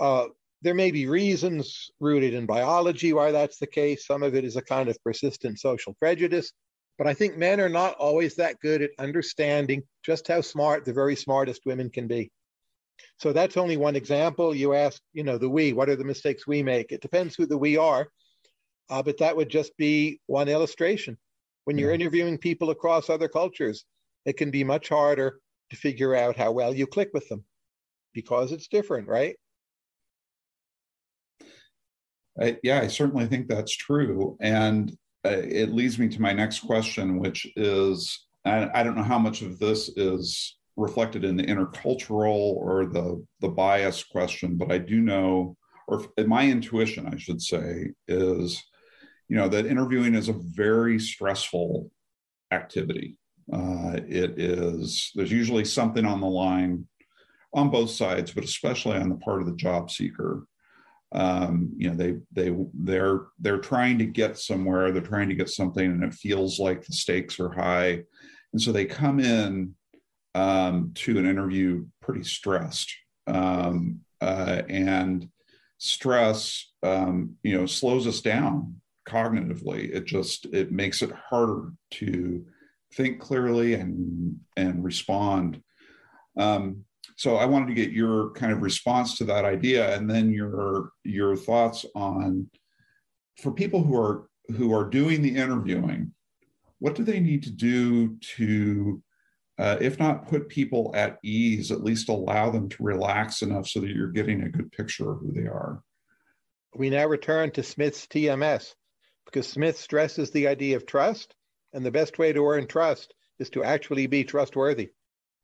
Uh, 0.00 0.28
there 0.62 0.74
may 0.74 0.90
be 0.90 1.06
reasons 1.06 1.90
rooted 2.00 2.34
in 2.34 2.46
biology 2.46 3.12
why 3.12 3.30
that's 3.30 3.58
the 3.58 3.66
case. 3.66 4.06
Some 4.06 4.22
of 4.22 4.34
it 4.34 4.44
is 4.44 4.56
a 4.56 4.62
kind 4.62 4.88
of 4.88 5.02
persistent 5.04 5.60
social 5.60 5.94
prejudice. 5.94 6.52
But 6.98 7.06
I 7.06 7.14
think 7.14 7.36
men 7.36 7.60
are 7.60 7.68
not 7.68 7.94
always 7.94 8.34
that 8.36 8.60
good 8.60 8.82
at 8.82 8.90
understanding 8.98 9.82
just 10.04 10.28
how 10.28 10.42
smart 10.42 10.84
the 10.84 10.92
very 10.92 11.16
smartest 11.16 11.62
women 11.64 11.88
can 11.88 12.06
be. 12.06 12.30
So 13.18 13.32
that's 13.32 13.56
only 13.56 13.78
one 13.78 13.96
example. 13.96 14.54
You 14.54 14.74
ask, 14.74 15.00
you 15.14 15.24
know, 15.24 15.38
the 15.38 15.48
we, 15.48 15.72
what 15.72 15.88
are 15.88 15.96
the 15.96 16.04
mistakes 16.04 16.46
we 16.46 16.62
make? 16.62 16.92
It 16.92 17.00
depends 17.00 17.34
who 17.34 17.46
the 17.46 17.56
we 17.56 17.78
are. 17.78 18.08
Uh, 18.90 19.02
but 19.02 19.18
that 19.18 19.36
would 19.36 19.48
just 19.48 19.74
be 19.78 20.20
one 20.26 20.48
illustration. 20.48 21.16
When 21.64 21.78
you're 21.78 21.92
interviewing 21.92 22.36
people 22.36 22.70
across 22.70 23.08
other 23.08 23.28
cultures, 23.28 23.84
it 24.26 24.36
can 24.36 24.50
be 24.50 24.64
much 24.64 24.88
harder 24.88 25.40
to 25.70 25.76
figure 25.76 26.14
out 26.14 26.36
how 26.36 26.52
well 26.52 26.74
you 26.74 26.86
click 26.86 27.10
with 27.14 27.28
them 27.28 27.44
because 28.12 28.52
it's 28.52 28.68
different, 28.68 29.08
right? 29.08 29.36
I, 32.40 32.56
yeah, 32.62 32.80
I 32.80 32.86
certainly 32.86 33.26
think 33.26 33.48
that's 33.48 33.76
true. 33.76 34.36
And 34.40 34.96
uh, 35.24 35.30
it 35.30 35.70
leads 35.70 35.98
me 35.98 36.08
to 36.08 36.22
my 36.22 36.32
next 36.32 36.60
question, 36.60 37.18
which 37.18 37.46
is 37.56 38.26
I, 38.44 38.68
I 38.74 38.82
don't 38.82 38.96
know 38.96 39.02
how 39.02 39.18
much 39.18 39.42
of 39.42 39.58
this 39.58 39.88
is 39.96 40.56
reflected 40.76 41.24
in 41.24 41.36
the 41.36 41.44
intercultural 41.44 42.56
or 42.56 42.86
the 42.86 43.24
the 43.40 43.48
bias 43.48 44.02
question, 44.02 44.56
but 44.56 44.72
I 44.72 44.78
do 44.78 45.00
know, 45.00 45.56
or 45.88 46.06
my 46.26 46.46
intuition, 46.46 47.06
I 47.06 47.18
should 47.18 47.42
say, 47.42 47.90
is 48.08 48.62
you 49.28 49.36
know 49.36 49.48
that 49.48 49.66
interviewing 49.66 50.14
is 50.14 50.28
a 50.28 50.40
very 50.54 50.98
stressful 50.98 51.90
activity. 52.50 53.16
Uh, 53.52 53.96
it 54.08 54.38
is 54.38 55.12
there's 55.14 55.32
usually 55.32 55.64
something 55.64 56.06
on 56.06 56.20
the 56.20 56.26
line 56.26 56.86
on 57.52 57.68
both 57.68 57.90
sides, 57.90 58.32
but 58.32 58.44
especially 58.44 58.96
on 58.96 59.08
the 59.10 59.16
part 59.16 59.40
of 59.40 59.46
the 59.46 59.56
job 59.56 59.90
seeker 59.90 60.46
um, 61.12 61.72
you 61.76 61.88
know 61.88 61.96
they 61.96 62.16
they 62.32 62.54
they're 62.74 63.22
they're 63.40 63.58
trying 63.58 63.98
to 63.98 64.04
get 64.04 64.38
somewhere 64.38 64.92
they're 64.92 65.02
trying 65.02 65.28
to 65.28 65.34
get 65.34 65.48
something 65.48 65.84
and 65.84 66.04
it 66.04 66.14
feels 66.14 66.58
like 66.58 66.84
the 66.84 66.92
stakes 66.92 67.40
are 67.40 67.50
high. 67.50 68.02
And 68.52 68.60
so 68.60 68.72
they 68.72 68.84
come 68.84 69.20
in 69.20 69.74
um, 70.34 70.92
to 70.94 71.18
an 71.18 71.26
interview 71.26 71.86
pretty 72.00 72.24
stressed. 72.24 72.92
Um, 73.26 74.00
uh, 74.20 74.62
and 74.68 75.28
stress 75.78 76.72
um, 76.82 77.36
you 77.42 77.58
know 77.58 77.66
slows 77.66 78.06
us 78.06 78.20
down 78.20 78.80
cognitively. 79.08 79.90
It 79.92 80.04
just 80.06 80.46
it 80.46 80.70
makes 80.70 81.02
it 81.02 81.10
harder 81.10 81.72
to 81.92 82.44
think 82.94 83.20
clearly 83.20 83.74
and 83.74 84.38
and 84.56 84.84
respond. 84.84 85.62
Um, 86.36 86.84
so 87.20 87.36
I 87.36 87.44
wanted 87.44 87.66
to 87.66 87.74
get 87.74 87.92
your 87.92 88.30
kind 88.30 88.50
of 88.50 88.62
response 88.62 89.18
to 89.18 89.24
that 89.24 89.44
idea, 89.44 89.94
and 89.94 90.08
then 90.08 90.32
your 90.32 90.92
your 91.04 91.36
thoughts 91.36 91.84
on 91.94 92.48
for 93.42 93.52
people 93.52 93.82
who 93.82 93.94
are 94.00 94.30
who 94.56 94.72
are 94.72 94.88
doing 94.88 95.20
the 95.20 95.36
interviewing, 95.36 96.14
what 96.78 96.94
do 96.94 97.04
they 97.04 97.20
need 97.20 97.42
to 97.42 97.50
do 97.50 98.16
to, 98.36 99.02
uh, 99.58 99.76
if 99.82 99.98
not 99.98 100.28
put 100.28 100.48
people 100.48 100.92
at 100.94 101.18
ease, 101.22 101.70
at 101.70 101.84
least 101.84 102.08
allow 102.08 102.48
them 102.48 102.70
to 102.70 102.82
relax 102.82 103.42
enough 103.42 103.68
so 103.68 103.80
that 103.80 103.90
you're 103.90 104.08
getting 104.08 104.44
a 104.44 104.48
good 104.48 104.72
picture 104.72 105.12
of 105.12 105.18
who 105.18 105.30
they 105.30 105.46
are. 105.46 105.82
We 106.74 106.88
now 106.88 107.04
return 107.04 107.50
to 107.50 107.62
Smith's 107.62 108.06
TMS 108.06 108.74
because 109.26 109.46
Smith 109.46 109.78
stresses 109.78 110.30
the 110.30 110.48
idea 110.48 110.74
of 110.74 110.86
trust, 110.86 111.34
and 111.74 111.84
the 111.84 111.90
best 111.90 112.18
way 112.18 112.32
to 112.32 112.46
earn 112.46 112.66
trust 112.66 113.12
is 113.38 113.50
to 113.50 113.62
actually 113.62 114.06
be 114.06 114.24
trustworthy. 114.24 114.92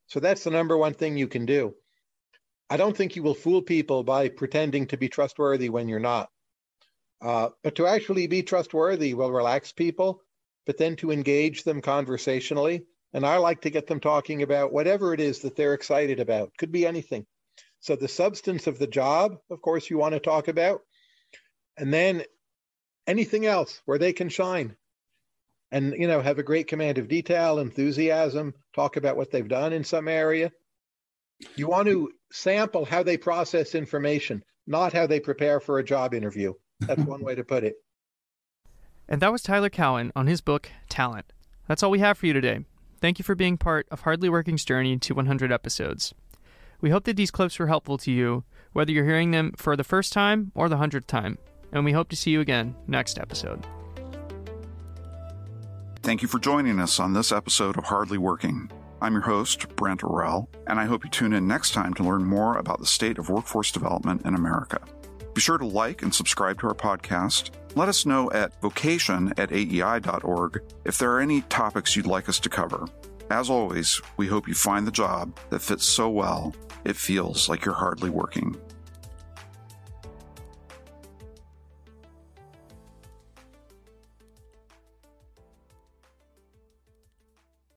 So 0.06 0.20
that's 0.20 0.44
the 0.44 0.50
number 0.50 0.76
one 0.76 0.94
thing 0.94 1.16
you 1.16 1.28
can 1.28 1.46
do. 1.46 1.74
I 2.68 2.76
don't 2.76 2.96
think 2.96 3.16
you 3.16 3.22
will 3.22 3.34
fool 3.34 3.62
people 3.62 4.02
by 4.02 4.28
pretending 4.28 4.86
to 4.88 4.96
be 4.96 5.08
trustworthy 5.08 5.68
when 5.68 5.88
you're 5.88 6.00
not. 6.00 6.30
Uh, 7.20 7.50
but 7.62 7.76
to 7.76 7.86
actually 7.86 8.26
be 8.26 8.42
trustworthy 8.42 9.14
will 9.14 9.32
relax 9.32 9.72
people, 9.72 10.20
but 10.66 10.76
then 10.76 10.96
to 10.96 11.10
engage 11.10 11.64
them 11.64 11.80
conversationally. 11.80 12.84
And 13.12 13.24
I 13.24 13.38
like 13.38 13.62
to 13.62 13.70
get 13.70 13.86
them 13.86 14.00
talking 14.00 14.42
about 14.42 14.72
whatever 14.72 15.14
it 15.14 15.20
is 15.20 15.40
that 15.40 15.56
they're 15.56 15.74
excited 15.74 16.20
about. 16.20 16.52
Could 16.58 16.72
be 16.72 16.86
anything. 16.86 17.26
So 17.80 17.96
the 17.96 18.08
substance 18.08 18.66
of 18.66 18.78
the 18.78 18.86
job, 18.86 19.38
of 19.48 19.62
course, 19.62 19.88
you 19.88 19.96
want 19.96 20.14
to 20.14 20.20
talk 20.20 20.48
about. 20.48 20.80
And 21.78 21.92
then 21.94 22.24
anything 23.06 23.46
else 23.46 23.80
where 23.84 23.98
they 23.98 24.12
can 24.12 24.28
shine 24.28 24.76
and 25.76 25.94
you 25.98 26.08
know 26.08 26.20
have 26.20 26.38
a 26.38 26.42
great 26.42 26.66
command 26.68 26.98
of 26.98 27.08
detail 27.08 27.58
enthusiasm 27.58 28.54
talk 28.74 28.96
about 28.96 29.16
what 29.16 29.30
they've 29.30 29.48
done 29.48 29.72
in 29.72 29.84
some 29.84 30.08
area. 30.08 30.50
You 31.54 31.68
want 31.68 31.88
to 31.88 32.10
sample 32.32 32.86
how 32.86 33.02
they 33.02 33.18
process 33.18 33.74
information 33.74 34.42
not 34.66 34.92
how 34.92 35.06
they 35.06 35.20
prepare 35.20 35.60
for 35.60 35.78
a 35.78 35.84
job 35.84 36.12
interview. 36.12 36.52
That's 36.80 37.02
one 37.02 37.22
way 37.22 37.34
to 37.34 37.44
put 37.44 37.64
it. 37.64 37.74
And 39.08 39.22
that 39.22 39.30
was 39.30 39.40
tyler 39.40 39.70
cowen 39.70 40.10
on 40.16 40.26
his 40.26 40.40
book 40.40 40.68
talent. 40.88 41.32
That's 41.68 41.84
all 41.84 41.92
we 41.92 42.00
have 42.00 42.18
for 42.18 42.26
you 42.26 42.32
today. 42.32 42.64
Thank 43.00 43.20
you 43.20 43.22
for 43.22 43.36
being 43.36 43.56
part 43.56 43.86
of 43.92 44.00
hardly 44.00 44.28
working's 44.28 44.64
journey 44.64 44.98
to 44.98 45.14
100 45.14 45.52
episodes. 45.52 46.12
We 46.80 46.90
hope 46.90 47.04
that 47.04 47.14
these 47.14 47.30
clips 47.30 47.56
were 47.60 47.68
helpful 47.68 47.98
to 47.98 48.10
you 48.10 48.42
whether 48.72 48.90
you're 48.90 49.04
hearing 49.04 49.30
them 49.30 49.52
for 49.56 49.76
the 49.76 49.84
first 49.84 50.12
time 50.12 50.50
or 50.56 50.68
the 50.68 50.76
hundredth 50.76 51.06
time 51.06 51.38
and 51.70 51.84
we 51.84 51.92
hope 51.92 52.08
to 52.08 52.16
see 52.16 52.32
you 52.32 52.40
again 52.40 52.74
next 52.88 53.16
episode 53.16 53.64
Thank 56.06 56.22
you 56.22 56.28
for 56.28 56.38
joining 56.38 56.78
us 56.78 57.00
on 57.00 57.14
this 57.14 57.32
episode 57.32 57.76
of 57.76 57.82
Hardly 57.82 58.16
Working. 58.16 58.70
I'm 59.02 59.14
your 59.14 59.22
host, 59.22 59.68
Brent 59.74 60.02
Orrell, 60.02 60.46
and 60.68 60.78
I 60.78 60.84
hope 60.84 61.02
you 61.02 61.10
tune 61.10 61.32
in 61.32 61.48
next 61.48 61.72
time 61.72 61.94
to 61.94 62.04
learn 62.04 62.22
more 62.24 62.58
about 62.58 62.78
the 62.78 62.86
state 62.86 63.18
of 63.18 63.28
workforce 63.28 63.72
development 63.72 64.24
in 64.24 64.36
America. 64.36 64.80
Be 65.34 65.40
sure 65.40 65.58
to 65.58 65.66
like 65.66 66.02
and 66.02 66.14
subscribe 66.14 66.60
to 66.60 66.68
our 66.68 66.76
podcast. 66.76 67.50
Let 67.74 67.88
us 67.88 68.06
know 68.06 68.30
at 68.30 68.62
vocation 68.62 69.34
at 69.36 69.50
aei.org 69.50 70.62
if 70.84 70.96
there 70.96 71.10
are 71.10 71.18
any 71.18 71.40
topics 71.40 71.96
you'd 71.96 72.06
like 72.06 72.28
us 72.28 72.38
to 72.38 72.48
cover. 72.48 72.86
As 73.28 73.50
always, 73.50 74.00
we 74.16 74.28
hope 74.28 74.46
you 74.46 74.54
find 74.54 74.86
the 74.86 74.92
job 74.92 75.36
that 75.50 75.60
fits 75.60 75.84
so 75.84 76.08
well 76.08 76.54
it 76.84 76.94
feels 76.94 77.48
like 77.48 77.64
you're 77.64 77.74
hardly 77.74 78.10
working. 78.10 78.56